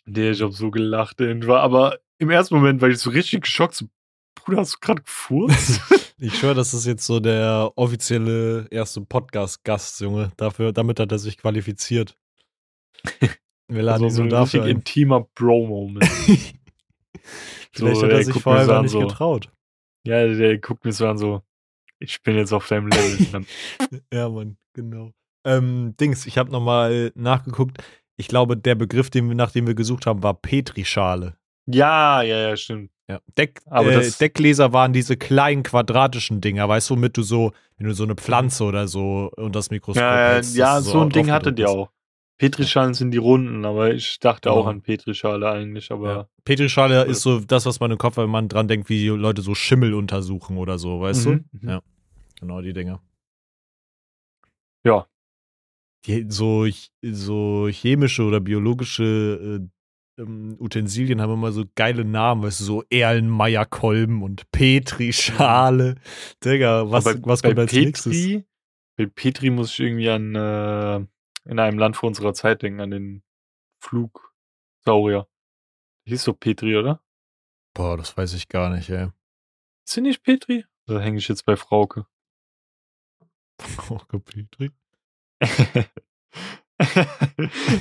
[0.06, 1.20] Nee, ich hab so gelacht.
[1.20, 3.76] War aber im ersten Moment war ich so richtig geschockt.
[3.76, 3.88] So,
[4.36, 5.82] Bruder, hast du gerade gefurzt?
[6.20, 10.32] ich schwöre, das ist jetzt so der offizielle erste Podcast-Gast, Junge.
[10.38, 12.18] Dafür, damit hat er sich qualifiziert.
[13.68, 14.70] Wir laden also ihn so dafür ein.
[14.70, 16.06] intimer Bro-Moment.
[17.72, 19.00] Vielleicht so, hat er sich vorher gar nicht so.
[19.00, 19.52] getraut.
[20.06, 21.41] Ja, der guckt mir so an, so,
[22.00, 23.46] ich bin jetzt auf deinem Level.
[24.13, 25.12] ja, Mann, genau.
[25.46, 27.84] Ähm, Dings, ich habe nochmal nachgeguckt.
[28.17, 31.36] Ich glaube, der Begriff, den wir, nach dem wir gesucht haben, war Petrischale.
[31.65, 32.91] Ja, ja, ja, stimmt.
[33.08, 33.19] Ja.
[33.38, 37.93] Deck, äh, Deckgläser waren diese kleinen quadratischen Dinger, weißt du, womit du so, wenn du
[37.93, 41.30] so eine Pflanze oder so unter das Mikroskop Ja, hältst, ja so, so ein Ding
[41.30, 41.91] hattet ihr auch.
[42.38, 44.62] Petrischalen sind die runden, aber ich dachte genau.
[44.62, 46.10] auch an Petrischale eigentlich, aber.
[46.10, 46.28] Ja.
[46.43, 49.56] Petrischale ist so das, was man im Kopf, wenn man dran denkt, wie Leute so
[49.56, 51.65] Schimmel untersuchen oder so, weißt mhm, du?
[51.65, 51.69] Mhm.
[51.69, 51.82] Ja.
[52.39, 53.01] Genau, die Dinger.
[54.84, 55.08] Ja.
[56.06, 56.68] Die, so,
[57.02, 62.84] so chemische oder biologische äh, ähm, Utensilien haben immer so geile Namen, weißt du, so
[62.89, 65.96] Erlenmeyer-Kolben und Petri-Schale.
[66.44, 68.44] Digga, was, bei, was kommt als Petri, nächstes?
[68.98, 71.06] Bei Petri muss ich irgendwie an äh,
[71.50, 73.24] in einem Land vor unserer Zeit denken, an den
[73.82, 75.28] Flugsaurier.
[76.08, 77.04] Hieß so Petri, oder?
[77.74, 79.10] Boah, das weiß ich gar nicht, ey.
[79.86, 80.65] Ist sie nicht Petri?
[80.88, 82.06] Da hänge ich jetzt bei Frauke.
[83.60, 84.72] Frauke Petri?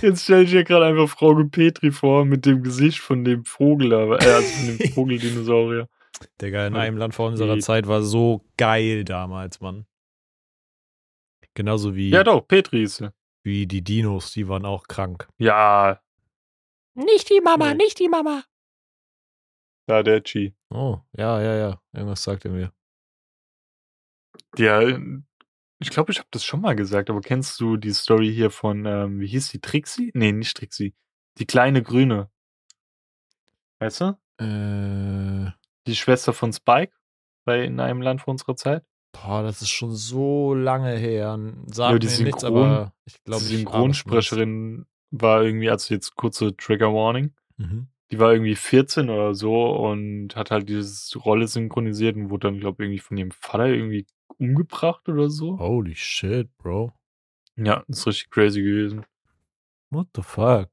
[0.02, 3.92] Jetzt stelle ich mir gerade einfach Frau Petri vor mit dem Gesicht von dem Vogel,
[3.92, 5.88] äh, also von dem Vogeldinosaurier.
[6.40, 9.86] Digga, in einem Land vor unserer Zeit war so geil damals, Mann.
[11.54, 12.10] Genauso wie.
[12.10, 13.12] Ja, doch, Petri ist sie.
[13.42, 15.28] Wie die Dinos, die waren auch krank.
[15.38, 16.00] Ja.
[16.94, 17.84] Nicht die Mama, nee.
[17.84, 18.44] nicht die Mama.
[19.88, 20.54] Ja, der Chi.
[20.70, 21.80] Oh, ja, ja, ja.
[21.92, 22.72] Irgendwas sagt er mir.
[24.56, 24.80] Ja,
[25.78, 28.86] ich glaube, ich habe das schon mal gesagt, aber kennst du die Story hier von,
[28.86, 30.10] ähm, wie hieß die, Trixie?
[30.14, 30.94] Nee, nicht Trixie.
[31.38, 32.30] Die kleine Grüne.
[33.80, 34.18] Weißt du?
[34.38, 35.50] Äh.
[35.86, 36.92] Die Schwester von Spike
[37.44, 38.84] bei In einem Land vor unserer Zeit.
[39.12, 41.38] Boah, das ist schon so lange her.
[41.66, 46.16] Sag ja, die mir Synchron, nichts, aber ich glaube, die Synchronsprecherin war irgendwie, also jetzt
[46.16, 47.32] kurze Trigger Warning.
[47.56, 47.88] Mhm.
[48.10, 52.60] Die war irgendwie 14 oder so und hat halt diese Rolle synchronisiert und wurde dann,
[52.60, 54.06] glaube ich, irgendwie von ihrem Vater irgendwie
[54.38, 55.58] umgebracht oder so.
[55.58, 56.92] Holy shit, Bro.
[57.56, 59.04] Ja, das ist richtig crazy gewesen.
[59.90, 60.68] What the fuck?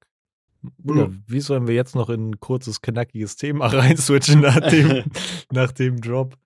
[0.77, 1.17] Bruder, ja.
[1.27, 5.05] wie sollen wir jetzt noch in ein kurzes, knackiges Thema reinswitchen nach dem,
[5.51, 6.37] nach dem Drop?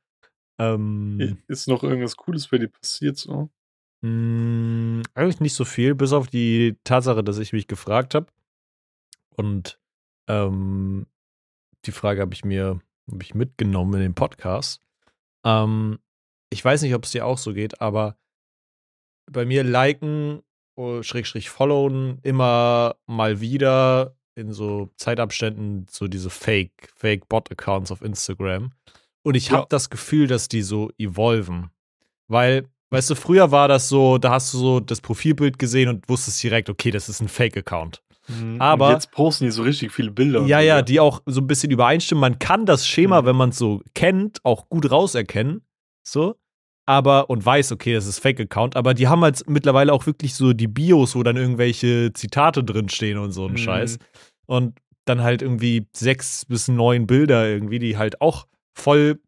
[0.58, 3.49] Ähm, ist noch irgendwas Cooles bei dir passiert so?
[4.01, 8.28] Mh, mm, eigentlich nicht so viel, bis auf die Tatsache, dass ich mich gefragt habe.
[9.36, 9.80] Und
[10.28, 11.08] ähm,
[11.86, 12.80] die Frage habe ich mir
[13.12, 14.82] hab ich mitgenommen in den Podcast.
[15.43, 15.99] Ähm,
[16.56, 18.15] ich weiß nicht, ob es dir auch so geht, aber
[19.30, 20.41] bei mir liken,
[20.76, 28.02] oh, schrägstrich followen immer mal wieder in so Zeitabständen so diese Fake, Fake Bot-Accounts auf
[28.02, 28.72] Instagram.
[29.24, 29.58] Und ich ja.
[29.58, 31.72] habe das Gefühl, dass die so evolven.
[32.28, 36.08] Weil, weißt du, früher war das so, da hast du so das Profilbild gesehen und
[36.08, 38.02] wusstest direkt, okay, das ist ein Fake-Account.
[38.28, 38.62] Mhm.
[38.62, 40.46] Aber und jetzt posten die so richtig viele Bilder.
[40.46, 42.22] Ja, ja, die auch so ein bisschen übereinstimmen.
[42.22, 43.26] Man kann das Schema, mhm.
[43.26, 45.62] wenn man es so kennt, auch gut rauserkennen.
[46.04, 46.36] So.
[46.88, 50.54] Aber, und weiß, okay, das ist Fake-Account, aber die haben halt mittlerweile auch wirklich so
[50.54, 53.58] die Bios, wo dann irgendwelche Zitate drinstehen und so ein mhm.
[53.58, 53.98] Scheiß.
[54.45, 59.19] Und dann halt irgendwie sechs bis neun Bilder irgendwie, die halt auch voll,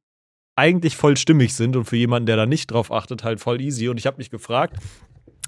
[0.56, 3.90] eigentlich voll stimmig sind und für jemanden, der da nicht drauf achtet, halt voll easy.
[3.90, 4.78] Und ich habe mich gefragt,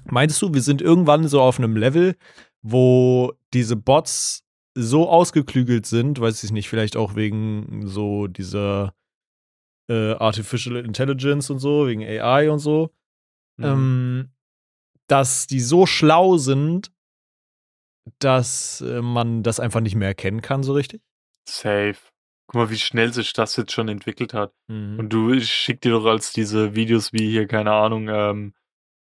[0.04, 2.16] meinst du, wir sind irgendwann so auf einem Level,
[2.62, 4.44] wo diese Bots
[4.74, 8.94] so ausgeklügelt sind, weiß ich nicht, vielleicht auch wegen so dieser
[9.90, 12.90] äh, Artificial Intelligence und so, wegen AI und so,
[13.56, 13.64] mhm.
[13.64, 14.30] ähm,
[15.08, 16.92] dass die so schlau sind,
[18.20, 21.02] dass äh, man das einfach nicht mehr erkennen kann, so richtig?
[21.48, 21.96] Safe.
[22.46, 24.52] Guck mal, wie schnell sich das jetzt schon entwickelt hat.
[24.68, 24.98] Mhm.
[24.98, 28.54] Und du, ich schick dir doch als diese Videos wie hier, keine Ahnung, ähm,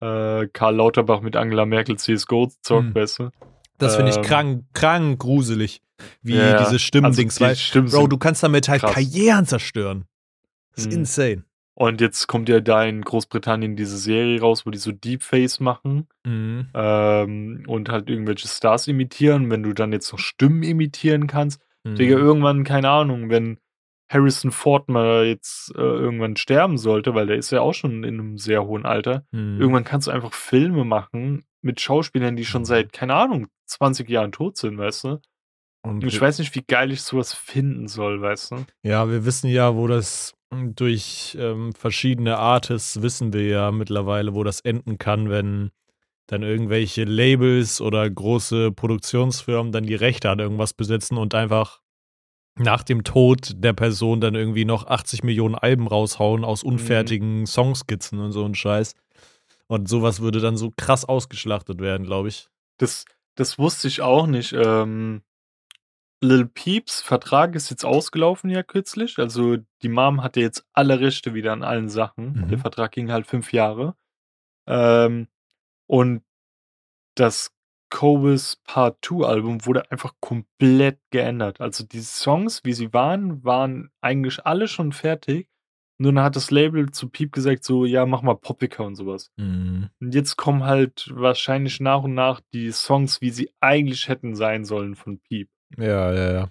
[0.00, 2.94] äh, Karl Lauterbach mit Angela Merkel CSGO zockt, mhm.
[2.94, 3.30] weißt du?
[3.78, 5.82] Das finde ich ähm, krank, krank gruselig,
[6.22, 7.40] wie ja, diese Stimmendings.
[7.40, 8.94] Also die Stimmen Bro, du kannst damit halt krass.
[8.94, 10.06] Karrieren zerstören.
[10.74, 11.00] Das ist mhm.
[11.00, 11.44] insane.
[11.76, 16.06] Und jetzt kommt ja da in Großbritannien diese Serie raus, wo die so Deepface machen
[16.24, 16.68] mhm.
[16.72, 19.50] ähm, und halt irgendwelche Stars imitieren.
[19.50, 21.96] Wenn du dann jetzt noch Stimmen imitieren kannst, mhm.
[21.96, 23.58] Digga, irgendwann, keine Ahnung, wenn
[24.08, 28.20] Harrison Ford mal jetzt äh, irgendwann sterben sollte, weil der ist ja auch schon in
[28.20, 29.60] einem sehr hohen Alter, mhm.
[29.60, 32.66] irgendwann kannst du einfach Filme machen mit Schauspielern, die schon mhm.
[32.66, 35.20] seit, keine Ahnung, 20 Jahren tot sind, weißt du?
[35.84, 38.56] Und ich weiß nicht, wie geil ich sowas finden soll, weißt du?
[38.82, 44.44] Ja, wir wissen ja, wo das durch ähm, verschiedene Artists wissen wir ja mittlerweile, wo
[44.44, 45.72] das enden kann, wenn
[46.26, 51.80] dann irgendwelche Labels oder große Produktionsfirmen dann die Rechte an irgendwas besitzen und einfach
[52.56, 56.70] nach dem Tod der Person dann irgendwie noch 80 Millionen Alben raushauen aus mhm.
[56.70, 57.46] unfertigen mhm.
[57.46, 58.94] Songskizzen und so ein Scheiß.
[59.66, 62.48] Und sowas würde dann so krass ausgeschlachtet werden, glaube ich.
[62.78, 64.52] Das, das wusste ich auch nicht.
[64.52, 65.22] Ähm,
[66.20, 69.18] Lil Peeps Vertrag ist jetzt ausgelaufen ja kürzlich.
[69.18, 72.32] Also die Mom hatte jetzt alle Rechte wieder an allen Sachen.
[72.32, 72.48] Mhm.
[72.48, 73.94] Der Vertrag ging halt fünf Jahre.
[74.66, 75.28] Ähm,
[75.86, 76.22] und
[77.14, 77.52] das
[77.90, 81.60] Cobus Part 2 Album wurde einfach komplett geändert.
[81.60, 85.48] Also die Songs, wie sie waren, waren eigentlich alle schon fertig.
[85.98, 89.30] Nur dann hat das Label zu Piep gesagt, so, ja, mach mal poppiger und sowas.
[89.36, 89.90] Mhm.
[90.00, 94.64] Und jetzt kommen halt wahrscheinlich nach und nach die Songs, wie sie eigentlich hätten sein
[94.64, 95.48] sollen von Piep.
[95.76, 96.50] Ja, ja, ja.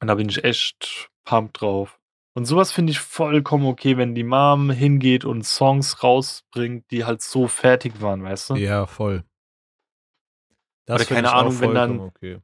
[0.00, 2.00] Und da bin ich echt pumped drauf.
[2.34, 7.20] Und sowas finde ich vollkommen okay, wenn die Mom hingeht und Songs rausbringt, die halt
[7.20, 8.54] so fertig waren, weißt du?
[8.56, 9.24] Ja, voll.
[10.86, 12.38] Das Oder keine Ahnung, wenn dann okay.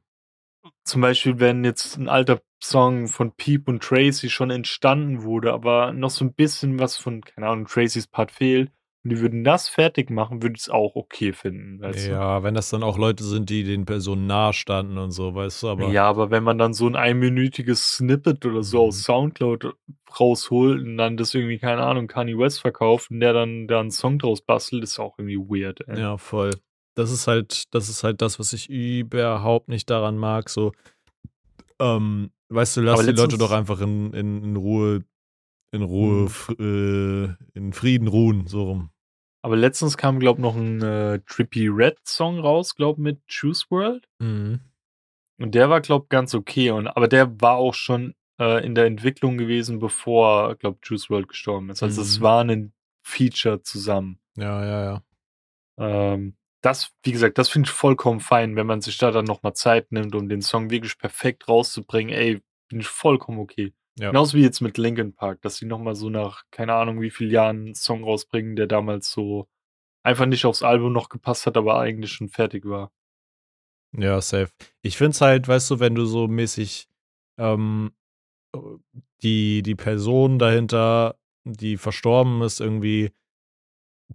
[0.83, 5.91] zum Beispiel, wenn jetzt ein alter Song von Peep und Tracy schon entstanden wurde, aber
[5.91, 8.71] noch so ein bisschen was von, keine Ahnung, Tracys Part fehlt,
[9.03, 11.81] und die würden das fertig machen, würde ich es auch okay finden.
[11.95, 12.43] Ja, du?
[12.43, 15.69] wenn das dann auch Leute sind, die den Personen nahe standen und so, weißt du,
[15.69, 15.89] aber.
[15.89, 18.87] Ja, aber wenn man dann so ein einminütiges Snippet oder so mhm.
[18.87, 19.73] aus Soundcloud
[20.19, 23.91] rausholt und dann das irgendwie, keine Ahnung, Kanye West verkauft und der dann da einen
[23.91, 25.99] Song draus bastelt, ist auch irgendwie weird, ey.
[25.99, 26.51] Ja, voll.
[26.95, 30.49] Das ist halt, das ist halt das, was ich überhaupt nicht daran mag.
[30.49, 30.73] So,
[31.79, 35.05] ähm, weißt du, lass die Leute doch einfach in, in, in Ruhe
[35.71, 37.37] in Ruhe, mhm.
[37.53, 38.89] äh, in Frieden ruhen, so rum.
[39.41, 43.21] Aber letztens kam, glaube ich, noch ein äh, Trippy Red Song raus, glaube ich, mit
[43.27, 44.07] Choose World.
[44.19, 44.59] Mhm.
[45.39, 46.71] Und der war, glaube ich, ganz okay.
[46.71, 51.09] Und, aber der war auch schon äh, in der Entwicklung gewesen, bevor, glaube ich, Choose
[51.09, 51.81] World gestorben ist.
[51.83, 52.07] Also mhm.
[52.07, 54.19] es war ein Feature zusammen.
[54.35, 55.03] Ja, ja, ja.
[55.77, 59.53] Ähm, das, wie gesagt, das finde ich vollkommen fein, wenn man sich da dann nochmal
[59.53, 62.13] Zeit nimmt, um den Song wirklich perfekt rauszubringen.
[62.13, 63.73] Ey, bin ich vollkommen okay.
[63.99, 64.11] Ja.
[64.11, 67.31] Genauso wie jetzt mit Linkin Park, dass sie nochmal so nach, keine Ahnung, wie vielen
[67.31, 69.49] Jahren einen Song rausbringen, der damals so
[70.03, 72.91] einfach nicht aufs Album noch gepasst hat, aber eigentlich schon fertig war.
[73.91, 74.51] Ja, safe.
[74.81, 76.87] Ich finde es halt, weißt du, wenn du so mäßig
[77.37, 77.91] ähm,
[79.21, 83.11] die, die Person dahinter, die verstorben ist, irgendwie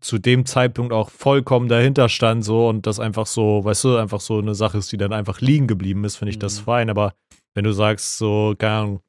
[0.00, 4.20] zu dem Zeitpunkt auch vollkommen dahinter stand, so und das einfach so, weißt du, einfach
[4.20, 6.40] so eine Sache ist, die dann einfach liegen geblieben ist, finde ich mhm.
[6.40, 6.88] das fein.
[6.88, 7.14] Aber
[7.54, 9.00] wenn du sagst, so, keine Ahnung,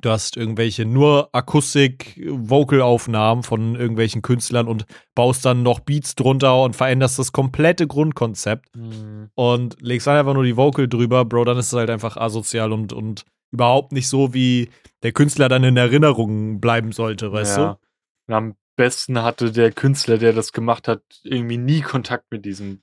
[0.00, 6.76] Du hast irgendwelche nur Akustik-Vocal-Aufnahmen von irgendwelchen Künstlern und baust dann noch Beats drunter und
[6.76, 9.30] veränderst das komplette Grundkonzept mhm.
[9.34, 12.72] und legst dann einfach nur die Vocal drüber, Bro, dann ist es halt einfach asozial
[12.72, 14.68] und, und überhaupt nicht so, wie
[15.02, 17.78] der Künstler dann in Erinnerung bleiben sollte, weißt ja.
[18.26, 18.34] du?
[18.34, 22.82] Am besten hatte der Künstler, der das gemacht hat, irgendwie nie Kontakt mit diesem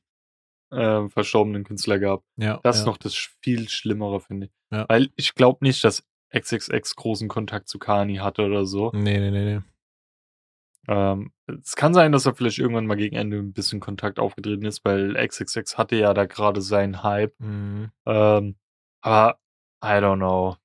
[0.72, 2.26] äh, verstorbenen Künstler gehabt.
[2.38, 4.52] Ja, das ist noch das viel Schlimmere, finde ich.
[4.72, 4.86] Ja.
[4.88, 6.04] Weil ich glaube nicht, dass
[6.36, 8.92] XXX großen Kontakt zu Kani hatte oder so.
[8.94, 9.62] Nee, nee, nee, nee.
[10.88, 14.66] Ähm, es kann sein, dass er vielleicht irgendwann mal gegen Ende ein bisschen Kontakt aufgetreten
[14.66, 17.40] ist, weil XXX hatte ja da gerade seinen Hype.
[17.40, 17.92] Mhm.
[18.06, 18.56] Ähm,
[19.02, 19.40] aber
[19.84, 20.56] I don't know.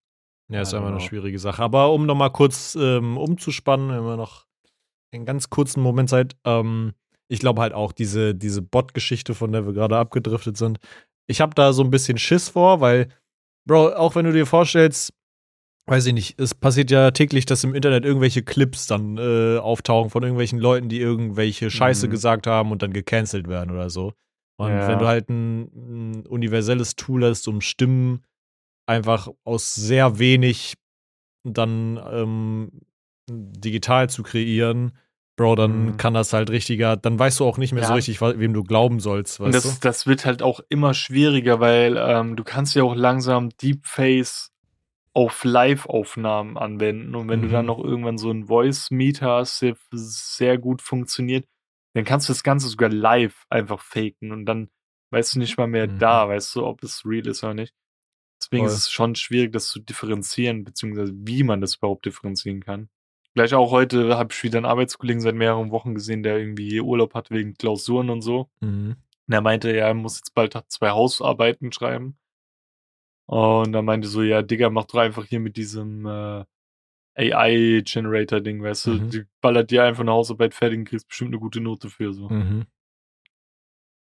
[0.48, 1.62] Ja, ist einfach eine schwierige Sache.
[1.62, 4.46] Aber um nochmal kurz ähm, umzuspannen, wenn wir noch
[5.12, 6.94] einen ganz kurzen Moment Zeit, ähm,
[7.28, 10.78] ich glaube halt auch diese, diese Bot-Geschichte, von der wir gerade abgedriftet sind,
[11.26, 13.08] ich habe da so ein bisschen Schiss vor, weil,
[13.66, 15.12] Bro, auch wenn du dir vorstellst,
[15.86, 20.10] weiß ich nicht, es passiert ja täglich, dass im Internet irgendwelche Clips dann äh, auftauchen
[20.10, 22.10] von irgendwelchen Leuten, die irgendwelche Scheiße mhm.
[22.10, 24.12] gesagt haben und dann gecancelt werden oder so.
[24.58, 24.88] Und ja.
[24.88, 28.24] wenn du halt ein, ein, universelles Tool hast, um Stimmen
[28.86, 30.74] einfach aus sehr wenig
[31.44, 32.80] dann ähm,
[33.28, 34.92] digital zu kreieren,
[35.36, 35.96] Bro, dann mhm.
[35.98, 37.88] kann das halt richtiger, dann weißt du auch nicht mehr ja.
[37.88, 39.38] so richtig, wem du glauben sollst.
[39.38, 39.70] und das, du?
[39.82, 44.50] das wird halt auch immer schwieriger, weil ähm, du kannst ja auch langsam Deepface
[45.16, 47.14] auf Live-Aufnahmen anwenden.
[47.14, 47.44] Und wenn mhm.
[47.44, 47.68] du dann mhm.
[47.68, 51.48] noch irgendwann so einen Voice-Meter hast, der sehr gut funktioniert,
[51.94, 54.68] dann kannst du das Ganze sogar live einfach faken und dann
[55.12, 55.98] weißt du nicht mal mehr mhm.
[55.98, 57.74] da, weißt du, ob es real ist oder nicht.
[58.38, 58.74] Deswegen Voll.
[58.74, 62.90] ist es schon schwierig, das zu differenzieren, beziehungsweise wie man das überhaupt differenzieren kann.
[63.32, 67.14] Gleich auch heute habe ich wieder einen Arbeitskollegen seit mehreren Wochen gesehen, der irgendwie Urlaub
[67.14, 68.50] hat wegen Klausuren und so.
[68.60, 68.96] Mhm.
[69.26, 72.18] Und er meinte, ja, er muss jetzt bald zwei Hausarbeiten schreiben.
[73.26, 76.44] Und dann meinte so, ja, Digga, mach doch einfach hier mit diesem äh,
[77.16, 79.10] AI-Generator-Ding, weißt du, mhm.
[79.10, 82.28] die ballert dir einfach eine Hausarbeit fertig und kriegst bestimmt eine gute Note für so.
[82.28, 82.66] Mhm.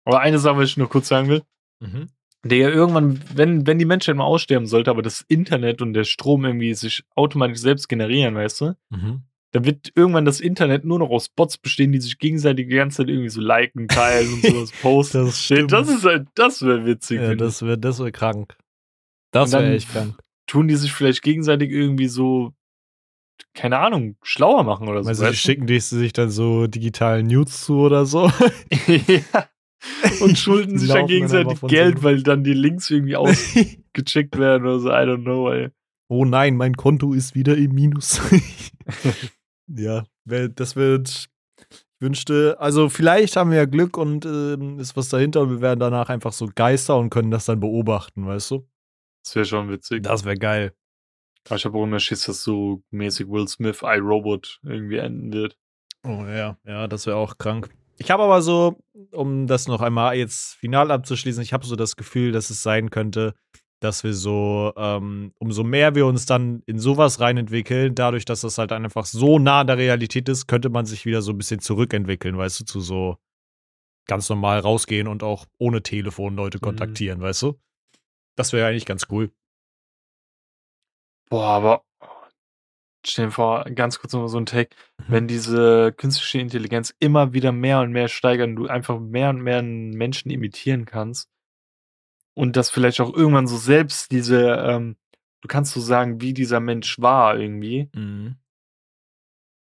[0.06, 1.44] Aber eine Sache, was ich noch kurz sagen will.
[1.80, 2.10] Mhm.
[2.44, 6.44] Digga, irgendwann, wenn, wenn die Menschheit mal aussterben sollte, aber das Internet und der Strom
[6.44, 9.22] irgendwie sich automatisch selbst generieren, weißt du, mhm.
[9.52, 12.98] dann wird irgendwann das Internet nur noch aus Bots bestehen, die sich gegenseitig die ganze
[12.98, 15.26] Zeit irgendwie so liken, teilen und sowas posten.
[15.26, 15.72] das, stimmt.
[15.72, 17.22] das ist halt, das wäre witzig.
[17.22, 18.58] Ja, das wäre das wär krank.
[19.32, 20.18] Das wäre echt krank.
[20.48, 22.54] Tun die sich vielleicht gegenseitig irgendwie so,
[23.54, 25.10] keine Ahnung, schlauer machen oder so.
[25.10, 28.30] Also die schicken die sich dann so digitalen News zu oder so.
[28.88, 29.48] ja.
[30.20, 32.04] Und schulden sich dann gegenseitig dann Geld, so.
[32.04, 33.54] weil dann die Links irgendwie aus
[33.94, 35.70] gecheckt werden oder so, I don't know, ey.
[36.08, 38.22] Oh nein, mein Konto ist wieder im Minus.
[39.68, 41.30] ja, das wird,
[41.70, 45.62] ich wünschte, also vielleicht haben wir ja Glück und äh, ist was dahinter und wir
[45.62, 48.68] werden danach einfach so Geister und können das dann beobachten, weißt du?
[49.24, 50.04] Das wäre schon witzig.
[50.04, 50.74] Das wäre geil.
[51.46, 55.58] Aber ich habe auch immer Schiss, dass so mäßig Will Smith iRobot irgendwie enden wird.
[56.04, 57.70] Oh ja, ja, das wäre auch krank.
[57.98, 58.80] Ich habe aber so,
[59.12, 62.90] um das noch einmal jetzt final abzuschließen, ich habe so das Gefühl, dass es sein
[62.90, 63.36] könnte,
[63.80, 68.58] dass wir so, ähm, umso mehr wir uns dann in sowas reinentwickeln, dadurch, dass das
[68.58, 71.60] halt einfach so nah an der Realität ist, könnte man sich wieder so ein bisschen
[71.60, 73.18] zurückentwickeln, weißt du, zu so
[74.08, 76.62] ganz normal rausgehen und auch ohne Telefon Leute mhm.
[76.62, 77.24] kontaktieren, mhm.
[77.24, 77.60] weißt du?
[78.42, 79.32] Das wäre eigentlich ganz cool.
[81.30, 81.84] Boah, aber
[83.06, 85.04] stell dir vor, ganz kurz noch so ein Take, mhm.
[85.10, 89.42] wenn diese künstliche Intelligenz immer wieder mehr und mehr steigert und du einfach mehr und
[89.42, 91.30] mehr Menschen imitieren kannst
[92.34, 94.96] und das vielleicht auch irgendwann so selbst diese, ähm,
[95.42, 97.92] du kannst so sagen, wie dieser Mensch war irgendwie.
[97.94, 98.38] Mhm.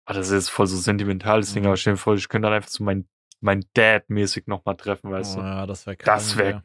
[0.05, 1.53] Ah, das ist jetzt voll so sentimentales mhm.
[1.53, 3.07] Ding, aber stell dir vor, ich könnte dann einfach so mein,
[3.39, 5.45] mein Dad-mäßig nochmal treffen, weißt oh, du?
[5.45, 6.63] Ja, das wäre Das wäre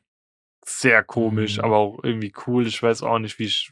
[0.68, 1.64] sehr komisch, mhm.
[1.64, 2.66] aber auch irgendwie cool.
[2.66, 3.70] Ich weiß auch nicht, wie ich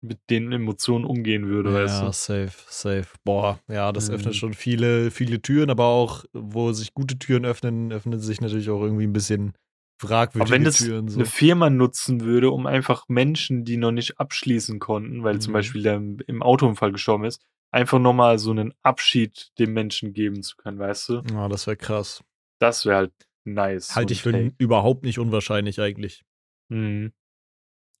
[0.00, 2.12] mit den Emotionen umgehen würde, ja, weißt du?
[2.12, 3.08] Safe, safe.
[3.24, 4.14] Boah, ja, das mhm.
[4.14, 8.70] öffnet schon viele, viele Türen, aber auch, wo sich gute Türen öffnen, öffnen sich natürlich
[8.70, 9.54] auch irgendwie ein bisschen
[10.00, 11.08] fragwürdige aber wenn das Türen.
[11.08, 11.18] So.
[11.18, 15.40] eine Firma nutzen würde, um einfach Menschen, die noch nicht abschließen konnten, weil mhm.
[15.40, 20.42] zum Beispiel der im Autounfall gestorben ist, einfach nochmal so einen Abschied dem Menschen geben
[20.42, 21.22] zu können, weißt du?
[21.32, 22.22] Ja, das wäre krass.
[22.60, 23.12] Das wäre halt
[23.44, 23.96] nice.
[23.96, 24.52] Halte ich für Take.
[24.58, 26.24] überhaupt nicht unwahrscheinlich eigentlich.
[26.68, 27.12] Mhm.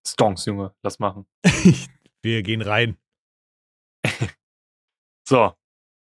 [0.06, 1.26] Stonks, Junge, lass machen.
[2.22, 2.96] wir gehen rein.
[5.28, 5.52] so,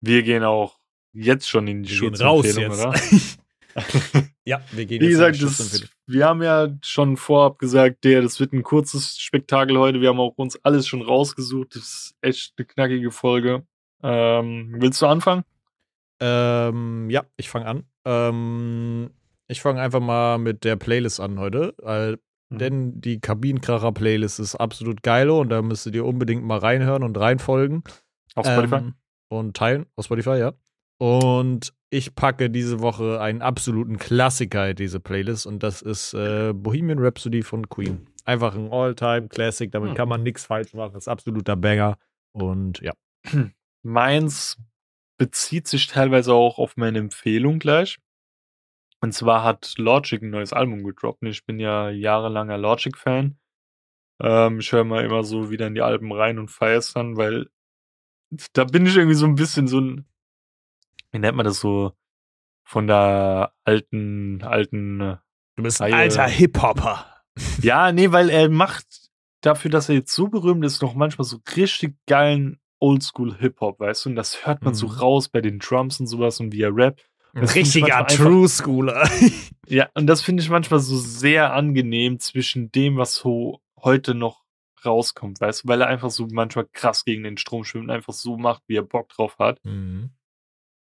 [0.01, 0.79] wir gehen auch
[1.13, 2.93] jetzt schon in die Schutzempfehlung, oder?
[4.45, 8.39] ja, wir gehen Wie jetzt gesagt, das, wir haben ja schon vorab gesagt, der, das
[8.39, 10.01] wird ein kurzes Spektakel heute.
[10.01, 11.75] Wir haben auch uns alles schon rausgesucht.
[11.75, 13.65] Das ist echt eine knackige Folge.
[14.03, 15.43] Ähm, willst du anfangen?
[16.19, 17.83] Ähm, ja, ich fange an.
[18.05, 19.11] Ähm,
[19.47, 21.75] ich fange einfach mal mit der Playlist an heute,
[22.49, 22.57] Mhm.
[22.57, 27.83] Denn die Kabinenkracher-Playlist ist absolut geil und da müsstet ihr unbedingt mal reinhören und reinfolgen.
[28.35, 28.75] Auf Spotify?
[28.75, 28.93] Ähm,
[29.29, 29.85] und teilen.
[29.95, 30.53] Auf Spotify, ja.
[30.99, 36.53] Und ich packe diese Woche einen absoluten Klassiker in diese Playlist und das ist äh,
[36.53, 38.07] Bohemian Rhapsody von Queen.
[38.25, 39.95] Einfach ein All-Time-Classic, damit mhm.
[39.95, 40.93] kann man nichts falsch machen.
[40.93, 41.97] Das ist absoluter Banger.
[42.33, 42.93] Und ja.
[43.83, 44.57] Meins
[45.17, 47.97] bezieht sich teilweise auch auf meine Empfehlung gleich.
[48.99, 51.23] Und zwar hat Logic ein neues Album gedroppt.
[51.23, 53.37] Ich bin ja jahrelanger Logic-Fan.
[54.21, 57.17] Ähm, ich höre mal immer so wieder in die Alben rein und feiere es dann,
[57.17, 57.49] weil
[58.53, 60.05] da bin ich irgendwie so ein bisschen so ein,
[61.11, 61.93] wie nennt man das so,
[62.67, 65.17] von der alten, alten.
[65.55, 67.05] Du bist ein alter Hip-Hopper.
[67.61, 69.09] Ja, nee, weil er macht
[69.41, 74.09] dafür, dass er jetzt so berühmt ist, noch manchmal so richtig geilen Oldschool-Hip-Hop, weißt du?
[74.09, 74.77] Und das hört man mhm.
[74.77, 77.07] so raus bei den Drums und sowas und wie er rappt.
[77.37, 79.07] Ein richtiger True Schooler.
[79.67, 84.43] ja, und das finde ich manchmal so sehr angenehm zwischen dem, was so heute noch
[84.85, 88.13] rauskommt, weißt du, weil er einfach so manchmal krass gegen den Strom schwimmt und einfach
[88.13, 89.63] so macht, wie er Bock drauf hat.
[89.63, 90.11] Mhm.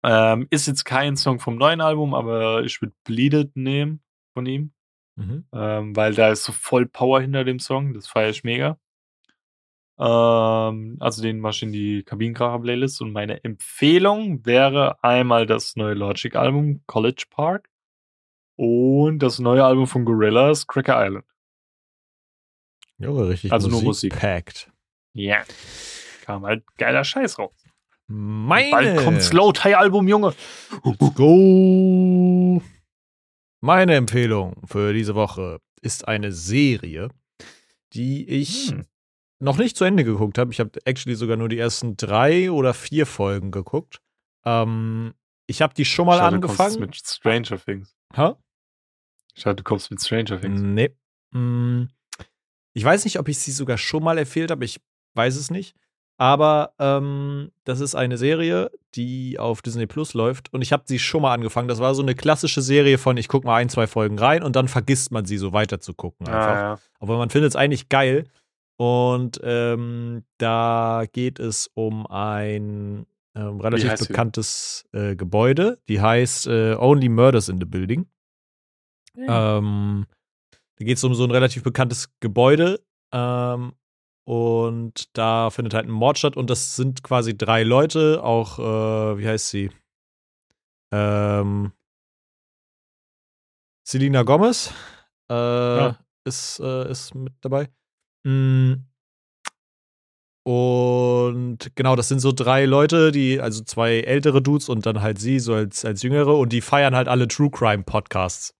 [0.04, 4.02] Ähm, ist jetzt kein Song vom neuen Album, aber ich würde Bleeded nehmen
[4.34, 4.72] von ihm.
[5.16, 5.46] Mhm.
[5.52, 8.78] Ähm, weil da ist so voll Power hinter dem Song, das feiere ich mega.
[9.98, 13.00] Ähm, also den in die Kabinenkracher-Playlist.
[13.00, 17.70] Und meine Empfehlung wäre einmal das neue Logic-Album College Park
[18.56, 21.24] und das neue Album von Gorillaz, Cracker Island.
[22.98, 24.16] Junge, richtig also Musik nur Musik.
[24.16, 24.70] Packt.
[25.12, 25.44] Ja.
[26.22, 27.54] Kam halt geiler Scheiß raus.
[28.06, 28.70] Meine.
[28.70, 30.34] Bald kommt Slow Tie Album, Junge.
[30.84, 32.62] Let's go.
[33.60, 37.08] Meine Empfehlung für diese Woche ist eine Serie,
[37.92, 38.86] die ich hm
[39.38, 40.52] noch nicht zu Ende geguckt habe.
[40.52, 44.00] Ich habe actually sogar nur die ersten drei oder vier Folgen geguckt.
[44.44, 45.14] Ähm,
[45.46, 46.74] ich habe die schon mal Schade, angefangen.
[46.74, 47.94] Du kommst mit Stranger Things.
[48.14, 48.32] Hä?
[49.34, 50.60] Schade, du kommst mit Stranger Things.
[50.60, 50.96] Nee.
[51.32, 51.88] Hm.
[52.72, 54.64] Ich weiß nicht, ob ich sie sogar schon mal empfehlt habe.
[54.64, 54.80] Ich
[55.14, 55.74] weiß es nicht.
[56.18, 60.52] Aber ähm, das ist eine Serie, die auf Disney Plus läuft.
[60.52, 61.68] Und ich habe sie schon mal angefangen.
[61.68, 64.56] Das war so eine klassische Serie von, ich gucke mal ein, zwei Folgen rein und
[64.56, 66.26] dann vergisst man sie so weiter zu gucken.
[66.26, 66.46] Einfach.
[66.46, 66.78] Ah, ja.
[67.00, 68.24] Aber man findet es eigentlich geil.
[68.78, 75.80] Und ähm, da geht es um ein ähm, relativ bekanntes äh, Gebäude.
[75.88, 78.06] Die heißt äh, Only Murders in the Building.
[79.14, 79.58] Ja.
[79.58, 80.06] Ähm,
[80.78, 82.84] da geht es um so ein relativ bekanntes Gebäude.
[83.12, 83.72] Ähm,
[84.24, 86.36] und da findet halt ein Mord statt.
[86.36, 88.22] Und das sind quasi drei Leute.
[88.22, 89.70] Auch, äh, wie heißt sie?
[90.92, 91.72] Ähm,
[93.86, 94.72] Selina Gomez
[95.30, 95.98] äh, ja.
[96.24, 97.68] ist, äh, ist mit dabei.
[98.26, 98.84] Mm.
[100.44, 105.18] Und genau, das sind so drei Leute, die, also zwei ältere Dudes und dann halt
[105.18, 108.54] sie, so als, als jüngere, und die feiern halt alle True Crime Podcasts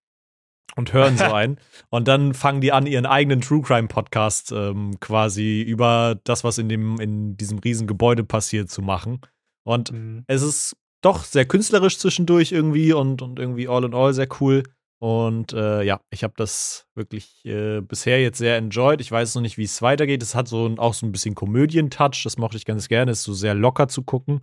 [0.77, 1.59] und hören so ein.
[1.91, 6.59] Und dann fangen die an, ihren eigenen True Crime Podcast ähm, quasi über das, was
[6.59, 9.21] in dem, in diesem riesen Gebäude passiert, zu machen.
[9.64, 10.25] Und mhm.
[10.27, 14.64] es ist doch sehr künstlerisch zwischendurch irgendwie und, und irgendwie all in all sehr cool.
[14.99, 19.01] Und äh, ja, ich habe das wirklich äh, bisher jetzt sehr enjoyed.
[19.01, 20.23] Ich weiß noch nicht, wie es weitergeht.
[20.23, 22.23] Es hat so auch so ein bisschen Komödien-Touch.
[22.25, 23.13] Das mochte ich ganz gerne.
[23.13, 24.41] Ist so sehr locker zu gucken.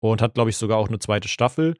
[0.00, 1.76] Und hat, glaube ich, sogar auch eine zweite Staffel.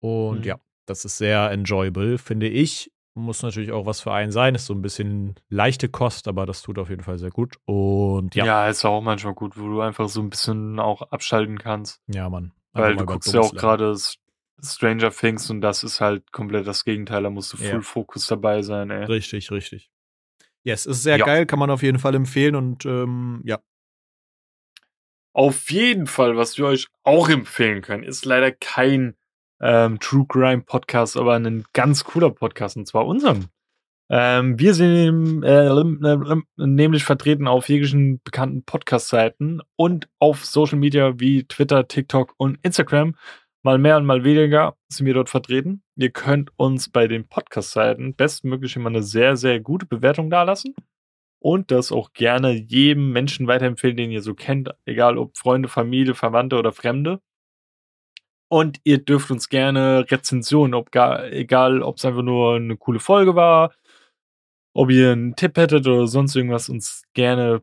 [0.00, 0.44] Und mhm.
[0.44, 2.92] ja, das ist sehr enjoyable, finde ich.
[3.14, 4.54] Muss natürlich auch was für einen sein.
[4.54, 7.56] Ist so ein bisschen leichte Kost, aber das tut auf jeden Fall sehr gut.
[7.64, 8.44] Und ja.
[8.44, 12.02] Ja, ist auch manchmal gut, wo du einfach so ein bisschen auch abschalten kannst.
[12.08, 12.52] Ja, Mann.
[12.72, 13.96] Weil du guckst ja auch gerade
[14.62, 17.22] Stranger Things und das ist halt komplett das Gegenteil.
[17.22, 17.80] Da musst du Full ja.
[17.80, 19.04] Fokus dabei sein, ey.
[19.04, 19.90] Richtig, richtig.
[20.62, 21.26] Yes, ist sehr ja.
[21.26, 23.58] geil, kann man auf jeden Fall empfehlen und ähm, ja.
[25.34, 29.16] Auf jeden Fall, was wir euch auch empfehlen können, ist leider kein
[29.60, 33.48] ähm, True Crime Podcast, aber ein ganz cooler Podcast und zwar unserem.
[34.10, 41.44] Ähm, wir sind äh, nämlich vertreten auf jeglichen bekannten Podcast-Seiten und auf Social Media wie
[41.44, 43.16] Twitter, TikTok und Instagram.
[43.64, 45.82] Mal mehr und mal weniger sind wir dort vertreten.
[45.96, 50.74] Ihr könnt uns bei den Podcast-Seiten bestmöglich immer eine sehr, sehr gute Bewertung dalassen
[51.38, 56.14] und das auch gerne jedem Menschen weiterempfehlen, den ihr so kennt, egal ob Freunde, Familie,
[56.14, 57.20] Verwandte oder Fremde.
[58.50, 63.00] Und ihr dürft uns gerne Rezensionen, ob gar, egal ob es einfach nur eine coole
[63.00, 63.74] Folge war,
[64.74, 67.62] ob ihr einen Tipp hättet oder sonst irgendwas, uns gerne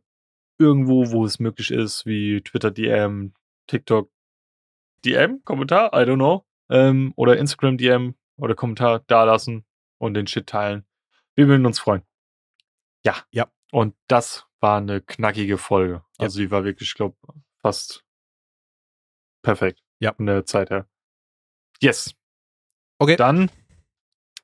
[0.60, 3.34] irgendwo, wo es möglich ist, wie Twitter DM,
[3.68, 4.11] TikTok
[5.06, 9.66] DM, Kommentar, I don't know, ähm, oder Instagram DM oder Kommentar dalassen
[9.97, 10.86] und den Shit teilen.
[11.36, 12.04] Wir würden uns freuen.
[13.06, 13.16] Ja.
[13.32, 13.47] Ja.
[13.72, 16.04] Und das war eine knackige Folge.
[16.20, 16.26] Ja.
[16.26, 17.16] Also die war wirklich, ich glaube,
[17.62, 18.04] fast
[19.41, 19.82] perfekt.
[19.99, 20.14] Ja.
[20.14, 20.88] Von der Zeit her.
[21.80, 22.14] Yes.
[22.99, 23.16] Okay.
[23.16, 23.49] Dann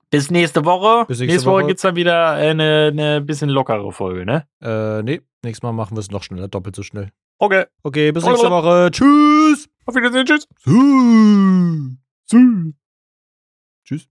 [0.10, 1.06] bis nächste Woche.
[1.08, 4.48] Bis nächste, nächste Woche, Woche gibt es dann wieder eine, eine bisschen lockere Folge, ne?
[4.62, 5.22] Äh, nee.
[5.44, 7.12] Nächstes Mal machen wir es noch schneller, doppelt so schnell.
[7.40, 7.66] Okay.
[7.84, 8.90] Okay, bis nächste Woche.
[8.92, 9.70] Tschüss.
[9.86, 10.26] Auf Wiedersehen.
[10.26, 10.48] Tschüss.
[12.30, 12.74] Tschüss.
[13.84, 14.10] Tschüss.